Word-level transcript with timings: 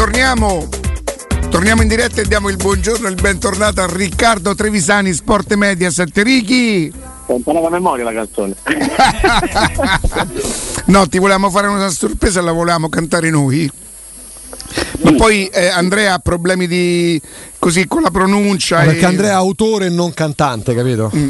torniamo. 0.00 0.66
Torniamo 1.50 1.82
in 1.82 1.88
diretta 1.88 2.22
e 2.22 2.24
diamo 2.24 2.48
il 2.48 2.56
buongiorno 2.56 3.06
e 3.06 3.10
il 3.10 3.20
bentornato 3.20 3.82
a 3.82 3.86
Riccardo 3.86 4.54
Trevisani, 4.54 5.12
Sport 5.12 5.52
Media 5.56 5.90
7 5.90 6.22
Richi. 6.22 6.90
Imparava 7.26 7.66
a 7.66 7.70
memoria 7.70 8.04
la 8.04 8.12
canzone. 8.14 8.54
no, 10.86 11.06
ti 11.06 11.18
volevamo 11.18 11.50
fare 11.50 11.66
una 11.66 11.90
sorpresa 11.90 12.40
e 12.40 12.44
la 12.44 12.52
volevamo 12.52 12.88
cantare 12.88 13.28
noi. 13.28 13.70
Ma 15.02 15.12
poi 15.12 15.48
eh, 15.48 15.66
Andrea 15.66 16.14
ha 16.14 16.18
problemi 16.18 16.66
di 16.66 17.20
così 17.58 17.86
con 17.86 18.00
la 18.00 18.10
pronuncia. 18.10 18.78
Ma 18.78 18.84
perché 18.84 19.00
e... 19.00 19.04
Andrea 19.04 19.32
è 19.32 19.34
autore 19.34 19.86
e 19.86 19.90
non 19.90 20.14
cantante, 20.14 20.74
capito? 20.74 21.12
Mm. 21.14 21.28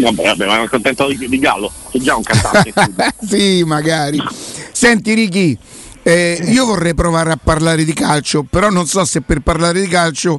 Vabbè, 0.00 0.22
vabbè, 0.22 0.46
ma 0.46 0.68
contento 0.68 1.08
di, 1.08 1.28
di 1.28 1.38
Gallo, 1.40 1.72
c'è 1.90 1.98
già 1.98 2.14
un 2.14 2.22
cantante. 2.22 2.72
sì, 3.26 3.64
magari. 3.64 4.22
Senti 4.70 5.14
Ricky, 5.14 5.58
eh, 6.06 6.38
io 6.48 6.66
vorrei 6.66 6.92
provare 6.92 7.32
a 7.32 7.38
parlare 7.42 7.82
di 7.82 7.94
calcio, 7.94 8.42
però 8.42 8.68
non 8.68 8.86
so 8.86 9.02
se 9.06 9.22
per 9.22 9.40
parlare 9.40 9.80
di 9.80 9.88
calcio 9.88 10.38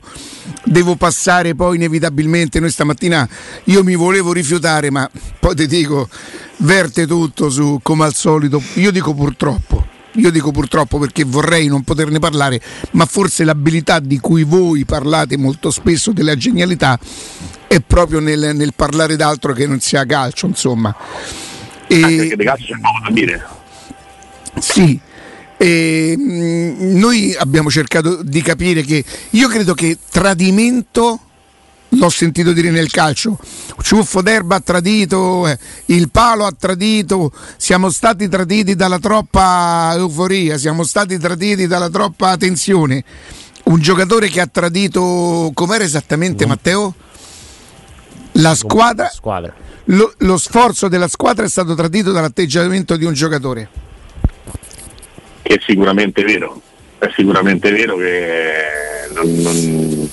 devo 0.63 0.95
passare 0.95 1.55
poi 1.55 1.77
inevitabilmente. 1.77 2.59
Noi 2.59 2.69
stamattina 2.69 3.27
io 3.65 3.83
mi 3.83 3.95
volevo 3.95 4.31
rifiutare, 4.31 4.91
ma 4.91 5.09
poi 5.39 5.55
ti 5.55 5.65
dico, 5.65 6.07
verte 6.57 7.07
tutto 7.07 7.49
su 7.49 7.79
come 7.81 8.05
al 8.05 8.13
solito. 8.13 8.61
Io 8.75 8.91
dico 8.91 9.15
purtroppo. 9.15 9.93
Io 10.17 10.29
dico 10.29 10.51
purtroppo 10.51 10.99
perché 10.99 11.23
vorrei 11.25 11.67
non 11.67 11.83
poterne 11.83 12.19
parlare, 12.19 12.61
ma 12.91 13.05
forse 13.05 13.43
l'abilità 13.43 13.99
di 13.99 14.19
cui 14.19 14.43
voi 14.43 14.85
parlate 14.85 15.35
molto 15.35 15.71
spesso 15.71 16.11
della 16.13 16.35
genialità 16.37 16.97
è 17.67 17.81
proprio 17.81 18.19
nel, 18.19 18.55
nel 18.55 18.73
parlare 18.75 19.15
d'altro 19.15 19.51
che 19.51 19.65
non 19.65 19.79
sia 19.79 20.05
calcio, 20.05 20.45
insomma. 20.45 20.95
E... 21.87 22.01
Anche 22.03 22.27
che 22.27 22.35
di 22.35 22.45
calcio 22.45 22.65
c'è 22.73 22.79
poco 22.79 22.99
da 23.03 23.11
dire. 23.11 23.45
Sì. 24.59 25.01
E, 25.65 26.15
mh, 26.15 26.99
noi 26.99 27.35
abbiamo 27.35 27.71
cercato 27.71 28.21
di 28.21 28.43
capire 28.43 28.83
che 28.83 29.03
io 29.31 29.47
credo 29.47 29.73
che 29.73 29.97
tradimento 30.11 31.19
l'ho 31.89 32.09
sentito 32.09 32.53
dire 32.53 32.69
nel 32.69 32.91
calcio. 32.91 33.39
Ciuffo 33.81 34.21
d'erba 34.21 34.57
ha 34.57 34.59
tradito, 34.59 35.47
eh, 35.47 35.57
il 35.85 36.11
palo 36.11 36.45
ha 36.45 36.53
tradito, 36.55 37.31
siamo 37.57 37.89
stati 37.89 38.29
traditi 38.29 38.75
dalla 38.75 38.99
troppa 38.99 39.93
euforia, 39.95 40.59
siamo 40.59 40.83
stati 40.83 41.17
traditi 41.17 41.65
dalla 41.65 41.89
troppa 41.89 42.37
tensione. 42.37 43.03
Un 43.63 43.79
giocatore 43.79 44.29
che 44.29 44.41
ha 44.41 44.47
tradito, 44.47 45.49
com'era 45.55 45.83
esattamente 45.83 46.45
Matteo? 46.45 46.93
La 48.33 48.53
squadra, 48.53 49.09
squadra. 49.09 49.51
Lo, 49.85 50.13
lo, 50.17 50.37
sforzo 50.37 50.87
della 50.89 51.07
squadra 51.07 51.43
è 51.43 51.49
stato 51.49 51.73
tradito 51.73 52.11
dall'atteggiamento 52.11 52.95
di 52.97 53.05
un 53.05 53.13
giocatore. 53.13 53.84
Che 55.45 55.53
è 55.53 55.59
sicuramente 55.63 56.23
vero, 56.23 56.59
è 56.97 57.07
sicuramente 57.13 57.71
vero 57.71 57.97
che 57.97 58.53
non, 59.13 59.31
non, 59.43 60.09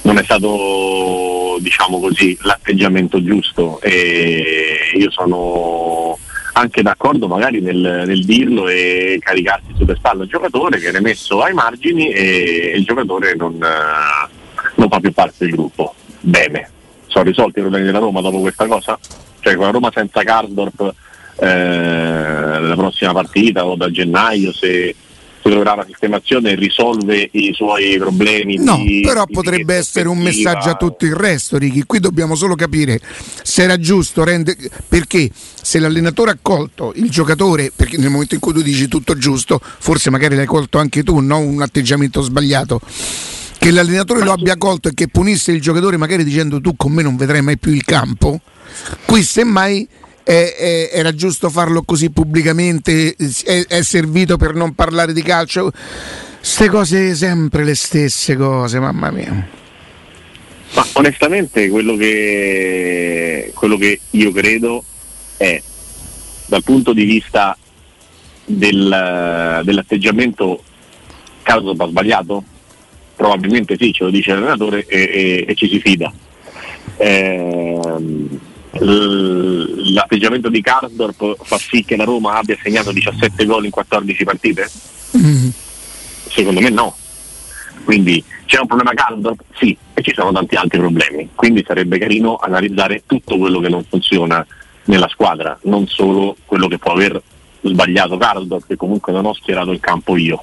non 0.00 0.16
è 0.16 0.24
stato 0.24 1.58
diciamo 1.60 2.00
così 2.00 2.34
l'atteggiamento 2.40 3.22
giusto 3.22 3.82
e 3.82 4.90
io 4.94 5.10
sono 5.10 6.18
anche 6.54 6.80
d'accordo 6.80 7.28
magari 7.28 7.60
nel, 7.60 8.04
nel 8.06 8.24
dirlo 8.24 8.66
e 8.66 9.18
caricarsi 9.20 9.74
sulle 9.76 9.94
spalle 9.94 10.22
il 10.22 10.30
giocatore 10.30 10.78
che 10.78 10.88
è 10.88 11.00
messo 11.00 11.42
ai 11.42 11.52
margini 11.52 12.08
e 12.08 12.72
il 12.74 12.84
giocatore 12.84 13.34
non, 13.34 13.58
non 13.58 14.88
fa 14.88 15.00
più 15.00 15.12
parte 15.12 15.44
del 15.44 15.50
gruppo. 15.50 15.94
Bene, 16.20 16.70
sono 17.08 17.24
risolti 17.24 17.58
i 17.58 17.60
problemi 17.60 17.84
della 17.84 17.98
Roma 17.98 18.22
dopo 18.22 18.40
questa 18.40 18.64
cosa? 18.64 18.98
Cioè 19.40 19.54
con 19.54 19.66
la 19.66 19.70
Roma 19.70 19.90
senza 19.92 20.22
Cardorp 20.22 20.94
eh, 21.40 22.01
la 22.68 22.76
prossima 22.76 23.12
partita 23.12 23.64
o 23.64 23.76
da 23.76 23.90
gennaio 23.90 24.52
se 24.52 24.94
si 25.42 25.48
troverà 25.48 25.74
la 25.74 25.84
sistemazione 25.84 26.54
risolve 26.54 27.28
i 27.32 27.52
suoi 27.52 27.98
problemi. 27.98 28.56
No, 28.58 28.76
di, 28.76 29.02
però 29.04 29.24
di 29.24 29.32
potrebbe 29.32 29.74
essere 29.74 30.08
un 30.08 30.18
messaggio 30.18 30.70
a 30.70 30.74
tutto 30.74 31.04
il 31.04 31.14
resto, 31.14 31.58
Ricky. 31.58 31.82
Qui 31.84 31.98
dobbiamo 31.98 32.36
solo 32.36 32.54
capire 32.54 33.00
se 33.42 33.64
era 33.64 33.76
giusto 33.76 34.22
rende... 34.22 34.56
perché 34.86 35.28
se 35.32 35.80
l'allenatore 35.80 36.30
ha 36.30 36.38
colto 36.40 36.92
il 36.94 37.10
giocatore, 37.10 37.72
perché 37.74 37.96
nel 37.98 38.10
momento 38.10 38.34
in 38.34 38.40
cui 38.40 38.52
tu 38.52 38.62
dici 38.62 38.86
tutto 38.86 39.16
giusto, 39.18 39.60
forse 39.60 40.10
magari 40.10 40.36
l'hai 40.36 40.46
colto 40.46 40.78
anche 40.78 41.02
tu, 41.02 41.18
no? 41.18 41.38
un 41.38 41.60
atteggiamento 41.60 42.22
sbagliato. 42.22 42.80
Che 43.58 43.70
l'allenatore 43.70 44.24
lo 44.24 44.32
abbia 44.32 44.56
colto 44.56 44.88
e 44.88 44.94
che 44.94 45.06
punisse 45.06 45.52
il 45.52 45.60
giocatore 45.60 45.96
magari 45.96 46.24
dicendo 46.24 46.60
tu 46.60 46.74
con 46.74 46.90
me 46.90 47.02
non 47.02 47.16
vedrai 47.16 47.42
mai 47.42 47.58
più 47.58 47.72
il 47.72 47.84
campo, 47.84 48.40
qui 49.04 49.22
semmai 49.22 49.86
è, 50.24 50.54
è, 50.56 50.90
era 50.92 51.14
giusto 51.14 51.50
farlo 51.50 51.82
così 51.82 52.10
pubblicamente, 52.10 53.14
è, 53.44 53.64
è, 53.66 53.82
servito 53.82 54.36
per 54.36 54.54
non 54.54 54.74
parlare 54.74 55.12
di 55.12 55.22
calcio. 55.22 55.70
Queste 56.38 56.68
cose 56.68 57.14
sempre 57.14 57.64
le 57.64 57.74
stesse 57.74 58.36
cose, 58.36 58.80
mamma 58.80 59.10
mia. 59.10 59.48
Ma 60.74 60.86
onestamente 60.94 61.68
quello 61.68 61.96
che, 61.96 63.52
quello 63.54 63.76
che 63.76 64.00
io 64.10 64.32
credo 64.32 64.82
è 65.36 65.60
dal 66.46 66.62
punto 66.62 66.92
di 66.92 67.04
vista 67.04 67.56
del, 68.44 69.60
dell'atteggiamento 69.64 70.62
caso 71.42 71.74
va 71.74 71.86
sbagliato? 71.88 72.42
Probabilmente 73.14 73.76
sì, 73.78 73.92
ce 73.92 74.04
lo 74.04 74.10
dice 74.10 74.32
l'allenatore 74.32 74.86
e, 74.86 74.98
e, 74.98 75.44
e 75.46 75.54
ci 75.54 75.68
si 75.68 75.78
fida. 75.78 76.12
Ehm, 76.96 78.40
l'atteggiamento 78.78 80.48
di 80.48 80.62
Karsdorp 80.62 81.44
fa 81.44 81.58
sì 81.58 81.84
che 81.84 81.96
la 81.96 82.04
Roma 82.04 82.38
abbia 82.38 82.56
segnato 82.62 82.92
17 82.92 83.44
gol 83.44 83.66
in 83.66 83.70
14 83.70 84.24
partite? 84.24 84.70
Mm. 85.16 85.48
Secondo 86.28 86.60
me 86.60 86.70
no. 86.70 86.96
Quindi 87.84 88.24
c'è 88.46 88.60
un 88.60 88.66
problema 88.66 88.94
Karsdorp? 88.94 89.42
Sì, 89.54 89.76
e 89.92 90.02
ci 90.02 90.12
sono 90.14 90.32
tanti 90.32 90.54
altri 90.54 90.78
problemi. 90.78 91.28
Quindi 91.34 91.64
sarebbe 91.66 91.98
carino 91.98 92.36
analizzare 92.36 93.02
tutto 93.06 93.36
quello 93.36 93.60
che 93.60 93.68
non 93.68 93.84
funziona 93.84 94.46
nella 94.84 95.08
squadra, 95.08 95.58
non 95.64 95.86
solo 95.86 96.36
quello 96.46 96.68
che 96.68 96.78
può 96.78 96.92
aver 96.92 97.20
sbagliato 97.60 98.16
Karsdorp, 98.16 98.66
che 98.66 98.76
comunque 98.76 99.12
non 99.12 99.26
ho 99.26 99.34
schierato 99.34 99.72
in 99.72 99.80
campo 99.80 100.16
io, 100.16 100.42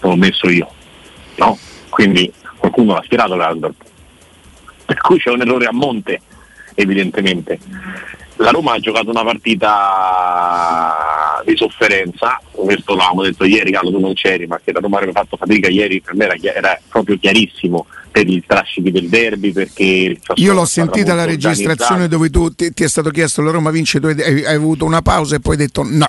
l'ho 0.00 0.16
messo 0.16 0.48
io. 0.48 0.68
No? 1.36 1.58
Quindi 1.88 2.32
qualcuno 2.56 2.94
l'ha 2.94 3.02
schierato 3.04 3.36
Karsdorp. 3.36 3.84
Per 4.84 5.00
cui 5.00 5.18
c'è 5.18 5.30
un 5.30 5.40
errore 5.40 5.66
a 5.66 5.72
monte 5.72 6.20
evidentemente. 6.74 7.58
La 8.36 8.50
Roma 8.50 8.72
ha 8.72 8.78
giocato 8.78 9.10
una 9.10 9.22
partita 9.22 10.96
di 11.44 11.56
sofferenza, 11.56 12.40
questo 12.50 12.94
l'avevamo 12.94 13.22
detto 13.22 13.44
ieri, 13.44 13.70
Carlo 13.70 13.90
tu 13.90 14.00
non 14.00 14.14
c'eri, 14.14 14.46
ma 14.46 14.58
che 14.62 14.72
la 14.72 14.80
Roma 14.80 14.96
avrebbe 14.96 15.12
fatto 15.12 15.36
fatica 15.36 15.68
ieri 15.68 16.00
per 16.00 16.14
me 16.14 16.24
era, 16.24 16.36
era 16.40 16.80
proprio 16.88 17.18
chiarissimo 17.18 17.86
per 18.10 18.28
i 18.28 18.40
strascichi 18.44 18.90
del 18.90 19.08
derby 19.08 19.52
perché 19.52 20.18
io 20.34 20.52
l'ho 20.52 20.66
sentita 20.66 21.14
la 21.14 21.24
registrazione 21.24 22.08
dove 22.08 22.28
tu 22.28 22.54
ti, 22.54 22.72
ti, 22.72 22.84
è 22.84 22.88
stato 22.88 23.08
chiesto 23.08 23.40
la 23.40 23.50
Roma 23.50 23.70
vince 23.70 24.00
tu 24.00 24.06
hai, 24.06 24.20
hai 24.20 24.54
avuto 24.54 24.84
una 24.84 25.00
pausa 25.00 25.36
e 25.36 25.40
poi 25.40 25.52
hai 25.52 25.60
detto 25.60 25.82
no 25.82 26.08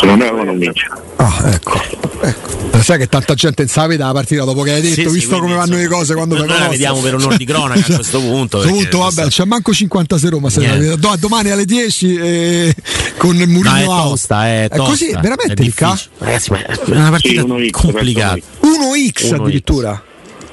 secondo 0.00 0.32
me 0.34 0.44
non 0.44 0.58
vince 0.58 0.86
ah 1.16 1.50
ecco, 1.52 1.80
ecco. 2.20 2.80
sai 2.82 2.98
che 2.98 3.06
tanta 3.06 3.34
gente 3.34 3.62
non 3.62 3.70
sa 3.70 3.86
vede 3.86 4.02
la 4.02 4.12
partita 4.12 4.44
dopo 4.44 4.62
che 4.62 4.72
hai 4.72 4.80
detto 4.80 5.08
sì, 5.08 5.14
visto 5.14 5.34
sì, 5.34 5.40
come 5.40 5.54
vanno 5.54 5.76
le 5.76 5.86
cose 5.86 6.14
quando 6.14 6.36
noi 6.36 6.48
la 6.48 6.68
vediamo 6.68 7.00
per 7.00 7.14
onore 7.14 7.36
di 7.36 7.44
cronaca 7.44 7.92
a 7.92 7.94
questo 7.96 8.20
punto 8.20 8.58
a 8.58 8.62
questo 8.62 8.78
punto 8.78 8.98
vabbè 8.98 9.28
c'è 9.28 9.44
manco 9.44 9.72
50 9.72 10.16
Roma 10.22 10.48
se 10.48 10.96
Do, 10.96 11.14
domani 11.18 11.50
alle 11.50 11.64
10 11.64 12.14
eh, 12.14 12.74
con 13.16 13.36
il 13.36 13.48
Murino 13.48 13.74
no, 13.74 13.80
è 13.80 13.84
tosta, 13.84 14.48
è, 14.48 14.68
tosta, 14.68 14.84
è 14.84 14.86
così 14.86 15.10
veramente 15.20 15.62
il 15.62 15.74
caso 15.74 16.08
ragazzi 16.18 16.50
ma 16.50 16.64
è 16.64 16.78
una 16.86 17.10
partita 17.10 17.42
sì, 17.42 17.70
complicata. 17.70 18.38
1x 18.60 19.34
addirittura. 19.34 20.02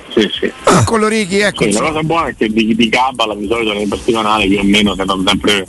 Sì, 0.09 0.29
sì. 0.31 0.51
Ah, 0.63 0.83
con 0.83 0.99
l'Orichi, 0.99 1.39
ecco. 1.39 1.63
Sì, 1.63 1.71
la 1.71 1.81
cosa 1.81 2.01
buona 2.01 2.27
è 2.29 2.35
che 2.35 2.47
di, 2.47 2.75
di 2.75 2.89
Cabala 2.89 3.35
di 3.35 3.47
solito 3.47 3.73
nel 3.73 3.87
particolare 3.87 4.47
più 4.47 4.59
o 4.59 4.63
meno 4.63 4.95
sempre 4.95 5.67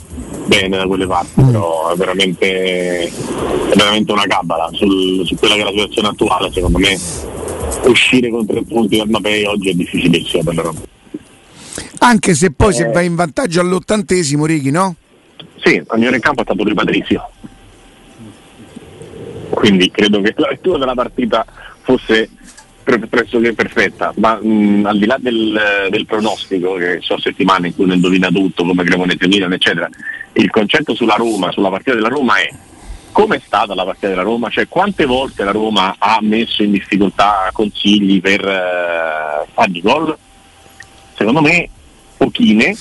bene 0.49 0.77
da 0.77 0.87
quelle 0.87 1.05
parti, 1.05 1.41
mm. 1.41 1.45
però 1.45 1.93
è 1.93 1.95
veramente, 1.95 3.03
è 3.03 3.75
veramente 3.75 4.11
una 4.11 4.25
cabala 4.25 4.69
sul, 4.73 5.25
su 5.25 5.35
quella 5.35 5.53
che 5.53 5.61
è 5.61 5.63
la 5.63 5.69
situazione 5.69 6.07
attuale, 6.09 6.51
secondo 6.51 6.79
me 6.79 6.97
uscire 7.85 8.29
con 8.29 8.45
tre 8.45 8.63
punti 8.63 8.97
dal 8.97 9.07
Mapei 9.07 9.45
oggi 9.45 9.69
è 9.69 9.73
difficilissimo 9.73 10.43
per 10.43 10.55
la 10.55 10.61
Roma. 10.63 10.79
Anche 11.99 12.33
se 12.33 12.51
poi 12.51 12.69
eh, 12.69 12.73
se 12.73 12.85
vai 12.89 13.05
in 13.05 13.15
vantaggio 13.15 13.61
all'ottantesimo, 13.61 14.45
Righi, 14.45 14.71
no? 14.71 14.95
Sì, 15.63 15.81
ora 15.85 16.15
in 16.15 16.19
campo 16.19 16.41
è 16.41 16.45
stato 16.45 16.63
lui 16.63 16.73
Patrizio. 16.73 17.29
Quindi 19.49 19.91
credo 19.91 20.21
che 20.21 20.33
la 20.37 20.49
lettura 20.49 20.77
della 20.77 20.93
partita 20.93 21.45
fosse 21.81 22.29
pressoché 22.83 23.53
perfetta, 23.53 24.13
ma 24.17 24.39
mh, 24.41 24.85
al 24.85 24.97
di 24.97 25.05
là 25.05 25.17
del, 25.19 25.87
del, 25.89 26.05
pronostico, 26.05 26.73
che 26.75 26.99
sono 27.01 27.19
settimane 27.19 27.67
in 27.67 27.75
cui 27.75 27.85
non 27.85 27.95
indovina 27.95 28.29
tutto, 28.29 28.63
come 28.63 28.83
Cremonese 28.83 29.27
Milan, 29.27 29.53
eccetera, 29.53 29.87
il 30.33 30.49
concetto 30.49 30.95
sulla 30.95 31.15
Roma, 31.15 31.51
sulla 31.51 31.69
partita 31.69 31.95
della 31.95 32.07
Roma 32.07 32.37
è 32.37 32.49
come 33.11 33.37
è 33.37 33.41
stata 33.43 33.73
la 33.73 33.83
partita 33.83 34.07
della 34.07 34.21
Roma? 34.21 34.49
Cioè 34.49 34.67
quante 34.67 35.05
volte 35.05 35.43
la 35.43 35.51
Roma 35.51 35.95
ha 35.97 36.19
messo 36.21 36.63
in 36.63 36.71
difficoltà 36.71 37.49
consigli 37.51 38.21
per 38.21 38.39
uh, 38.45 39.49
fargli 39.51 39.81
gol? 39.81 40.15
Secondo 41.15 41.41
me 41.41 41.69
pochine, 42.15 42.75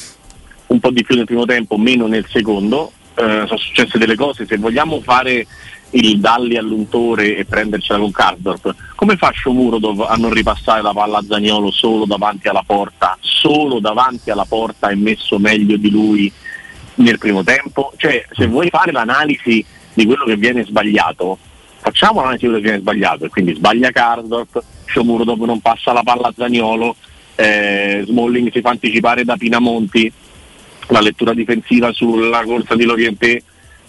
un 0.66 0.80
po' 0.80 0.90
di 0.90 1.02
più 1.02 1.16
nel 1.16 1.24
primo 1.24 1.44
tempo, 1.44 1.76
meno 1.76 2.06
nel 2.06 2.26
secondo. 2.28 2.92
Uh, 3.14 3.46
sono 3.46 3.58
successe 3.58 3.98
delle 3.98 4.14
cose, 4.14 4.46
se 4.46 4.58
vogliamo 4.58 5.00
fare 5.00 5.44
il 5.90 6.20
dalli 6.20 6.56
all'untore 6.56 7.36
e 7.36 7.44
prendercela 7.44 7.98
con 7.98 8.10
Karsdorp, 8.10 8.74
come 8.94 9.16
fa 9.16 9.32
Shomurodov 9.34 10.06
a 10.08 10.14
non 10.16 10.32
ripassare 10.32 10.82
la 10.82 10.92
palla 10.92 11.18
a 11.18 11.24
Zagnolo 11.26 11.70
solo 11.70 12.04
davanti 12.04 12.48
alla 12.48 12.64
porta, 12.66 13.16
solo 13.20 13.80
davanti 13.80 14.30
alla 14.30 14.44
porta 14.44 14.90
e 14.90 14.96
messo 14.96 15.38
meglio 15.38 15.76
di 15.76 15.90
lui 15.90 16.30
nel 16.96 17.18
primo 17.18 17.42
tempo? 17.42 17.92
Cioè, 17.96 18.26
se 18.32 18.46
vuoi 18.46 18.68
fare 18.68 18.92
l'analisi 18.92 19.64
di 19.94 20.04
quello 20.04 20.24
che 20.24 20.36
viene 20.36 20.64
sbagliato, 20.64 21.38
facciamo 21.78 22.20
l'analisi 22.20 22.44
di 22.44 22.50
quello 22.50 22.62
che 22.62 22.68
viene 22.68 22.80
sbagliato, 22.80 23.24
e 23.24 23.28
quindi 23.28 23.54
sbaglia 23.54 23.90
Karsdorp, 23.90 24.62
Shomurodov 24.86 25.40
non 25.44 25.60
passa 25.60 25.92
la 25.92 26.02
palla 26.02 26.28
a 26.28 26.34
Zagnolo, 26.36 26.96
eh, 27.34 28.02
Smalling 28.04 28.52
si 28.52 28.60
fa 28.60 28.70
anticipare 28.70 29.24
da 29.24 29.36
Pinamonti, 29.36 30.12
la 30.88 31.00
lettura 31.00 31.34
difensiva 31.34 31.92
sulla 31.92 32.42
corsa 32.44 32.74
di 32.74 32.84
Lorientè 32.84 33.42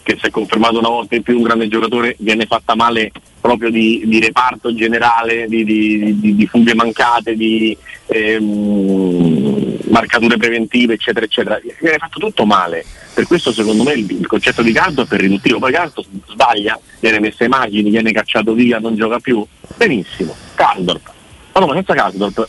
che 0.10 0.18
si 0.20 0.26
è 0.26 0.30
confermato 0.32 0.80
una 0.80 0.90
volta 0.90 1.16
in 1.16 1.22
più 1.22 1.38
un 1.38 1.44
grande 1.44 1.68
giocatore, 1.68 2.16
viene 2.18 2.48
fatta 2.48 2.76
male 2.76 3.12
proprio 3.40 3.70
di, 3.70 4.02
di 4.06 4.20
reparto 4.20 4.74
generale, 4.74 5.46
di, 5.48 5.64
di, 5.64 6.36
di, 6.36 6.48
fughe 6.48 6.74
mancate, 6.74 7.36
di 7.36 7.78
ehm, 8.08 9.78
marcature 9.90 10.38
preventive, 10.38 10.96
eccetera, 10.96 11.26
eccetera. 11.26 11.60
Viene 11.80 11.98
fatto 12.00 12.18
tutto 12.20 12.48
male. 12.48 12.84
Per 13.14 13.28
questo 13.28 13.52
secondo 13.52 13.84
me 13.84 13.94
il, 13.94 14.10
il 14.10 14.26
concetto 14.26 14.64
di 14.64 14.72
Cardo 14.72 15.06
è 15.08 15.16
riduttivo. 15.16 15.60
Poi 15.60 15.72
Cardo 15.72 16.04
sbaglia, 16.28 16.80
viene 17.00 17.20
messo 17.20 17.44
ai 17.44 17.50
margini, 17.50 17.92
viene 17.92 18.12
cacciato 18.12 18.54
via, 18.54 18.80
non 18.80 18.96
gioca 18.96 19.20
più. 19.20 19.46
Benissimo, 19.76 20.36
Caldorp. 20.56 21.12
Ma 21.54 21.60
no, 21.60 21.68
ma 21.68 21.74
senza 21.74 21.94
Caldorp 21.94 22.48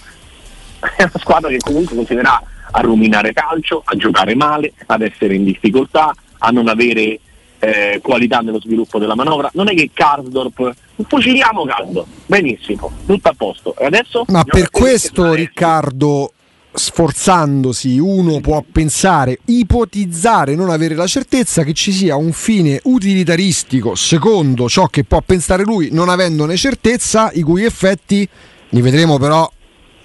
è 0.97 1.03
una 1.03 1.13
squadra 1.19 1.51
che 1.51 1.59
comunque 1.59 1.95
continuerà 1.95 2.43
a 2.71 2.81
ruminare 2.81 3.35
calcio, 3.35 3.83
a 3.85 3.95
giocare 3.97 4.35
male, 4.35 4.73
ad 4.87 5.03
essere 5.03 5.35
in 5.35 5.45
difficoltà, 5.45 6.15
a 6.39 6.49
non 6.51 6.69
avere 6.69 7.21
eh, 7.61 8.01
qualità 8.03 8.41
nello 8.41 8.61
sviluppo 8.61 8.99
della 8.99 9.15
manovra. 9.15 9.51
Non 9.55 9.69
è 9.69 9.75
che 9.75 9.91
Karsdorp, 9.93 10.75
fuciliamo 11.07 11.65
Karsdorp, 11.65 12.09
benissimo, 12.27 12.91
tutto 13.07 13.29
a 13.29 13.35
posto. 13.37 13.77
E 13.77 13.85
adesso? 13.85 14.25
Ma 14.29 14.43
per 14.43 14.71
questo 14.71 15.35
Riccardo 15.35 16.33
sforzandosi 16.73 17.99
uno 17.99 18.41
può 18.41 18.65
pensare, 18.71 19.39
ipotizzare, 19.47 20.55
non 20.55 20.71
avere 20.71 20.95
la 20.95 21.07
certezza 21.07 21.65
che 21.65 21.73
ci 21.73 21.93
sia 21.93 22.17
un 22.17 22.33
fine 22.33 22.81
utilitaristico 22.85 23.95
secondo 23.97 24.69
ciò 24.69 24.87
che 24.87 25.05
può 25.05 25.21
pensare 25.21 25.65
lui, 25.65 25.91
non 25.91 26.09
avendone 26.09 26.57
certezza, 26.57 27.31
i 27.35 27.43
cui 27.43 27.65
effetti 27.65 28.27
li 28.69 28.81
vedremo 28.81 29.19
però 29.19 29.51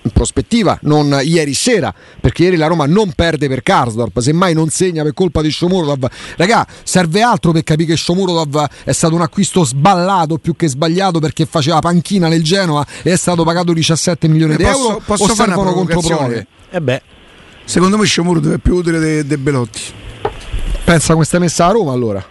in 0.06 0.12
prospettiva, 0.12 0.78
non 0.84 1.20
ieri 1.24 1.54
sera, 1.54 1.94
perché 2.20 2.44
ieri 2.44 2.58
la 2.58 2.68
Roma 2.68 2.86
non 2.86 3.12
perde 3.14 3.48
per 3.48 3.64
Karsdorp, 3.64 4.20
semmai 4.20 4.54
non 4.54 4.70
segna 4.70 5.04
per 5.04 5.14
colpa 5.14 5.42
di 5.42 5.50
Shomurodov. 5.50 6.08
Ragà, 6.38 6.66
serve 6.84 7.22
altro 7.22 7.52
per 7.52 7.64
capire 7.64 7.94
che 7.94 7.98
Shomurodov 7.98 8.68
è 8.84 8.92
stato 8.92 9.16
un 9.16 9.22
acquisto 9.22 9.64
sballato 9.64 10.38
più 10.38 10.56
che 10.56 10.68
sbagliato 10.68 11.20
perché 11.20 11.46
faceva 11.46 11.80
panchina 11.80 12.28
nel 12.28 12.44
Genoa 12.44 12.86
e 13.02 13.12
è 13.12 13.18
stato 13.18 13.44
pagato 13.44 13.74
17 13.74 14.28
milioni 14.28 14.54
Eh, 14.54 14.58
di 14.58 14.64
posso- 14.64 14.88
euro 14.88 15.02
posso 15.04 15.24
o 15.24 15.36
fare 15.36 15.54
una 15.54 15.72
controprove? 15.72 16.48
E 16.70 16.82
beh, 16.82 17.02
Secondo 17.66 17.98
me 17.98 18.06
Sciomuro 18.06 18.54
è 18.54 18.60
più 18.60 18.76
utile 18.76 19.00
de, 19.00 19.26
de 19.26 19.38
Belotti. 19.38 19.82
Pensa 20.84 21.14
come 21.14 21.26
sta 21.26 21.40
messa 21.40 21.66
a 21.66 21.72
Roma 21.72 21.94
allora. 21.94 22.24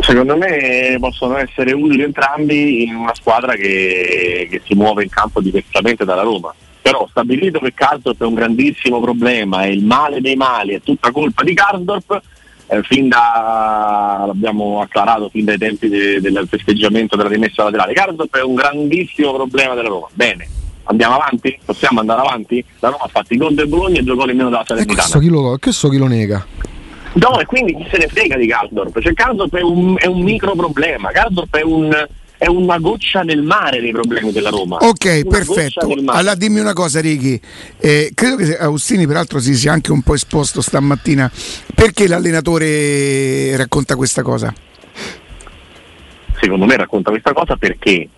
Secondo 0.00 0.36
me 0.36 0.96
possono 0.98 1.36
essere 1.36 1.72
utili 1.72 2.02
entrambi 2.02 2.84
in 2.84 2.94
una 2.94 3.14
squadra 3.14 3.54
che, 3.54 4.48
che 4.50 4.62
si 4.66 4.74
muove 4.74 5.02
in 5.02 5.10
campo 5.10 5.42
diversamente 5.42 6.04
dalla 6.06 6.22
Roma. 6.22 6.54
Però 6.86 7.04
stabilito 7.10 7.58
che 7.58 7.74
Karsdorp 7.74 8.22
è 8.22 8.26
un 8.26 8.34
grandissimo 8.34 9.00
problema 9.00 9.64
e 9.64 9.72
il 9.72 9.84
male 9.84 10.20
dei 10.20 10.36
mali 10.36 10.74
è 10.74 10.80
tutta 10.80 11.10
colpa 11.10 11.42
di 11.42 11.52
Karsdorp, 11.52 12.22
eh, 12.68 12.80
fin 12.84 13.08
da, 13.08 14.22
l'abbiamo 14.24 14.80
acclarato 14.80 15.28
fin 15.28 15.46
dai 15.46 15.58
tempi 15.58 15.88
de- 15.88 16.20
del 16.20 16.46
festeggiamento 16.48 17.16
della 17.16 17.28
rimessa 17.28 17.64
laterale, 17.64 17.92
Karsdorp 17.92 18.36
è 18.36 18.42
un 18.42 18.54
grandissimo 18.54 19.34
problema 19.34 19.74
della 19.74 19.88
Roma. 19.88 20.06
Bene, 20.12 20.46
andiamo 20.84 21.16
avanti? 21.16 21.58
Possiamo 21.64 21.98
andare 21.98 22.20
avanti? 22.20 22.64
La 22.78 22.90
Roma 22.90 23.02
ha 23.02 23.08
fatto 23.08 23.34
i 23.34 23.36
gol 23.36 23.54
del 23.54 23.66
Bologna 23.66 23.98
e 23.98 24.02
due 24.04 24.14
gol 24.14 24.30
in 24.30 24.36
meno 24.36 24.48
della 24.50 24.62
E 24.62 24.66
questo 24.66 24.84
Salernitana. 24.84 25.24
chi 25.24 25.28
lo, 25.28 25.58
questo 25.60 25.88
chi 25.88 25.96
lo 25.96 26.06
nega? 26.06 26.46
No, 27.14 27.40
e 27.40 27.46
quindi 27.46 27.74
chi 27.74 27.88
se 27.90 27.98
ne 27.98 28.06
frega 28.06 28.36
di 28.36 28.46
Karsdorp? 28.46 29.00
Cioè 29.00 29.12
Karsdorp 29.12 29.56
è 29.56 29.62
un, 29.62 29.96
è 29.98 30.06
un 30.06 30.20
micro 30.20 30.54
problema, 30.54 31.10
Karsdorp 31.10 31.56
è, 31.56 31.62
un, 31.62 31.90
è 32.38 32.46
una 32.46 32.78
goccia 32.78 33.22
nel 33.22 33.42
mare 33.42 33.80
dei 33.80 33.92
problemi 33.92 34.32
della 34.32 34.50
Roma. 34.50 34.76
Ok, 34.76 35.22
Una 35.24 35.36
perfetto. 35.36 35.88
Allora 36.06 36.34
dimmi 36.34 36.60
una 36.60 36.72
cosa, 36.72 37.00
Ricky. 37.00 37.40
Eh, 37.78 38.12
credo 38.14 38.36
che 38.36 38.56
Agostini, 38.56 39.06
peraltro, 39.06 39.38
si 39.38 39.54
sia 39.54 39.72
anche 39.72 39.92
un 39.92 40.02
po' 40.02 40.14
esposto 40.14 40.60
stamattina. 40.60 41.30
Perché 41.74 42.06
l'allenatore 42.06 43.56
racconta 43.56 43.96
questa 43.96 44.22
cosa? 44.22 44.52
Secondo 46.38 46.66
me 46.66 46.76
racconta 46.76 47.10
questa 47.10 47.32
cosa 47.32 47.56
perché 47.56 48.08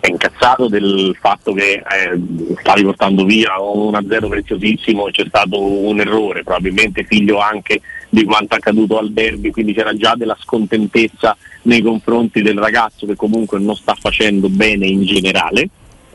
è 0.00 0.08
incazzato 0.08 0.68
del 0.68 1.16
fatto 1.20 1.52
che 1.52 1.72
eh, 1.72 2.20
stavi 2.60 2.84
portando 2.84 3.24
via 3.24 3.60
un 3.60 3.92
1-0 3.92 4.28
preziosissimo 4.28 5.08
e 5.08 5.10
c'è 5.10 5.24
stato 5.26 5.60
un 5.60 6.00
errore, 6.00 6.42
probabilmente 6.44 7.04
figlio 7.04 7.40
anche 7.40 7.80
di 8.08 8.24
quanto 8.24 8.54
accaduto 8.54 8.98
al 8.98 9.12
derby, 9.12 9.50
quindi 9.50 9.72
c'era 9.74 9.94
già 9.94 10.14
della 10.14 10.36
scontentezza 10.40 11.36
nei 11.62 11.82
confronti 11.82 12.42
del 12.42 12.58
ragazzo 12.58 13.06
che 13.06 13.16
comunque 13.16 13.58
non 13.58 13.74
sta 13.74 13.94
facendo 13.98 14.48
bene 14.48 14.86
in 14.86 15.04
generale 15.04 15.68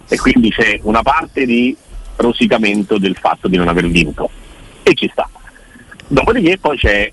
e 0.08 0.18
quindi 0.18 0.50
c'è 0.50 0.80
una 0.84 1.02
parte 1.02 1.46
di 1.46 1.76
rosicamento 2.16 2.98
del 2.98 3.16
fatto 3.16 3.48
di 3.48 3.58
non 3.58 3.68
aver 3.68 3.88
vinto 3.88 4.30
e 4.84 4.94
ci 4.94 5.10
sta. 5.12 5.30
Dopodiché 6.08 6.58
poi 6.58 6.78
c'è 6.78 7.12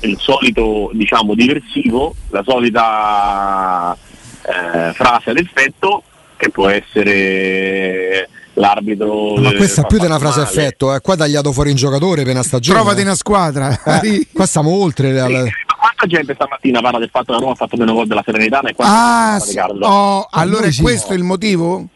il 0.00 0.16
solito 0.18 0.90
diciamo 0.92 1.34
diversivo, 1.34 2.14
la 2.30 2.42
solita 2.44 3.96
eh, 4.42 4.92
frase 4.92 5.30
ad 5.30 5.38
effetto 5.38 6.02
che 6.36 6.50
può 6.50 6.68
essere 6.68 8.28
l'arbitro. 8.58 9.34
Ma 9.36 9.50
eh, 9.50 9.56
questa 9.56 9.82
è 9.82 9.86
più 9.86 9.98
di 9.98 10.06
una 10.06 10.18
frase 10.18 10.40
male. 10.40 10.50
effetto, 10.50 10.94
eh. 10.94 11.00
qua 11.00 11.14
ha 11.14 11.16
tagliato 11.16 11.52
fuori 11.52 11.70
un 11.70 11.76
giocatore 11.76 12.22
per 12.22 12.32
una 12.32 12.42
stagione. 12.42 12.78
Trovati 12.78 13.00
una 13.02 13.14
squadra. 13.14 14.00
Eh, 14.02 14.26
qua 14.32 14.46
stiamo 14.46 14.70
oltre. 14.70 15.12
Sì, 15.12 15.18
al- 15.18 15.32
ma 15.32 15.76
quanta 15.78 16.06
gente 16.06 16.34
stamattina 16.34 16.80
parla 16.80 16.98
del 16.98 17.08
fatto 17.10 17.26
che 17.26 17.32
la 17.32 17.38
Roma 17.38 17.52
ha 17.52 17.56
fatto 17.56 17.76
meno 17.76 17.92
gol 17.92 18.06
della 18.06 18.22
Serenità 18.24 18.60
e 18.60 18.74
Ah, 18.78 19.38
sì. 19.40 19.58
Oh, 19.80 20.26
allora 20.30 20.66
è 20.66 20.74
questo 20.74 21.14
il 21.14 21.22
motivo? 21.22 21.86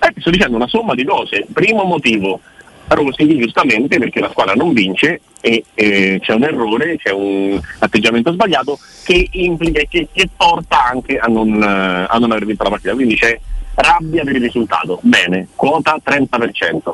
Eh, 0.00 0.12
sto 0.18 0.30
dicendo 0.30 0.56
una 0.56 0.66
somma 0.66 0.94
di 0.94 1.04
cose. 1.04 1.46
Primo 1.52 1.84
motivo, 1.84 2.40
Rossi 2.88 3.38
giustamente 3.38 3.98
perché 3.98 4.20
la 4.20 4.30
squadra 4.30 4.54
non 4.54 4.72
vince 4.72 5.20
e 5.40 5.64
eh, 5.74 6.18
c'è 6.20 6.34
un 6.34 6.42
errore, 6.42 6.96
c'è 6.96 7.10
un 7.10 7.60
atteggiamento 7.78 8.32
sbagliato 8.32 8.78
che 9.04 9.28
implica 9.32 9.80
e 9.80 9.88
che, 9.88 10.08
che 10.12 10.28
porta 10.36 10.84
anche 10.84 11.18
a 11.18 11.26
non, 11.26 11.62
eh, 11.62 12.06
a 12.08 12.18
non 12.18 12.32
aver 12.32 12.46
vinto 12.46 12.64
la 12.64 12.70
partita. 12.70 12.94
Quindi 12.94 13.16
c'è 13.16 13.38
rabbia 13.74 14.24
per 14.24 14.36
il 14.36 14.42
risultato. 14.42 14.98
Bene, 15.02 15.48
quota 15.54 15.96
30%. 16.02 16.92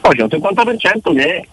Poi 0.00 0.16
c'è 0.16 0.22
un 0.22 0.28
50% 0.30 1.14
che 1.14 1.24
è 1.36 1.46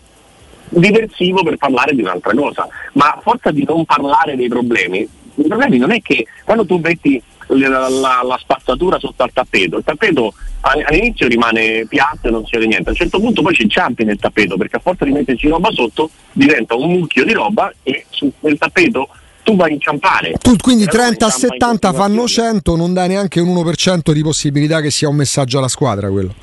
diversivo 0.70 1.44
per 1.44 1.58
parlare 1.58 1.96
di 1.96 2.02
un'altra 2.02 2.34
cosa, 2.34 2.68
ma 2.94 3.10
a 3.12 3.20
forza 3.22 3.52
di 3.52 3.64
non 3.64 3.86
parlare 3.86 4.36
dei 4.36 4.48
problemi, 4.48 5.08
i 5.36 5.48
problemi 5.48 5.78
non 5.78 5.92
è 5.92 6.02
che 6.02 6.26
quando 6.44 6.66
tu 6.66 6.78
metti 6.78 7.22
la, 7.48 7.90
la- 7.90 8.22
la 8.24 8.38
spazzatura 8.40 9.00
sotto 9.00 9.24
al 9.24 9.32
tappeto, 9.34 9.78
il 9.78 9.84
tappeto 9.84 10.34
all'inizio 10.62 11.28
rimane 11.28 11.86
piatto 11.88 12.28
e 12.28 12.32
non 12.32 12.46
si 12.46 12.52
vede 12.56 12.68
niente, 12.68 12.90
a 12.90 12.92
un 12.92 12.98
certo 12.98 13.20
punto 13.20 13.42
poi 13.42 13.54
ci 13.56 13.64
inciampi 13.64 14.04
nel 14.04 14.20
tappeto 14.20 14.58
perché 14.58 14.76
a 14.76 14.80
forza 14.80 15.06
di 15.06 15.12
metterci 15.12 15.48
roba 15.48 15.72
sotto 15.72 16.10
diventa 16.32 16.76
un 16.76 16.92
mucchio 16.92 17.24
di 17.24 17.34
roba 17.34 17.74
e 17.82 18.06
su 18.10 18.32
quel 18.40 18.58
tappeto 18.58 19.10
tu 19.50 19.56
vai 19.56 19.72
a 19.72 19.74
inciampare. 19.74 20.34
Tu 20.42 20.56
quindi 20.58 20.84
E 20.84 20.88
allora 20.90 21.08
30 21.08 21.26
a 21.26 21.28
inciampa 21.28 21.46
in 21.46 21.60
70 21.60 21.94
fanno 21.94 22.00
continuazione. 22.00 22.52
100, 22.52 22.76
non 22.76 22.94
dai 22.94 23.08
neanche 23.08 23.40
un 23.40 23.56
1% 23.56 24.12
di 24.12 24.22
possibilità 24.22 24.82
che 24.82 24.92
sia 24.92 25.10
un 25.10 25.16
messaggio 25.16 25.58
alla 25.58 25.68
squadra 25.68 26.10
quello. 26.10 26.34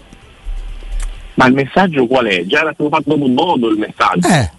Ma 1.34 1.46
il 1.46 1.54
messaggio 1.54 2.06
qual 2.06 2.26
è? 2.26 2.44
Già 2.46 2.60
era 2.60 2.72
stato 2.72 2.88
fatto 2.88 3.04
dopo 3.10 3.24
un 3.24 3.34
modo 3.34 3.68
il 3.68 3.76
messaggio. 3.76 4.26
Eh. 4.26 4.50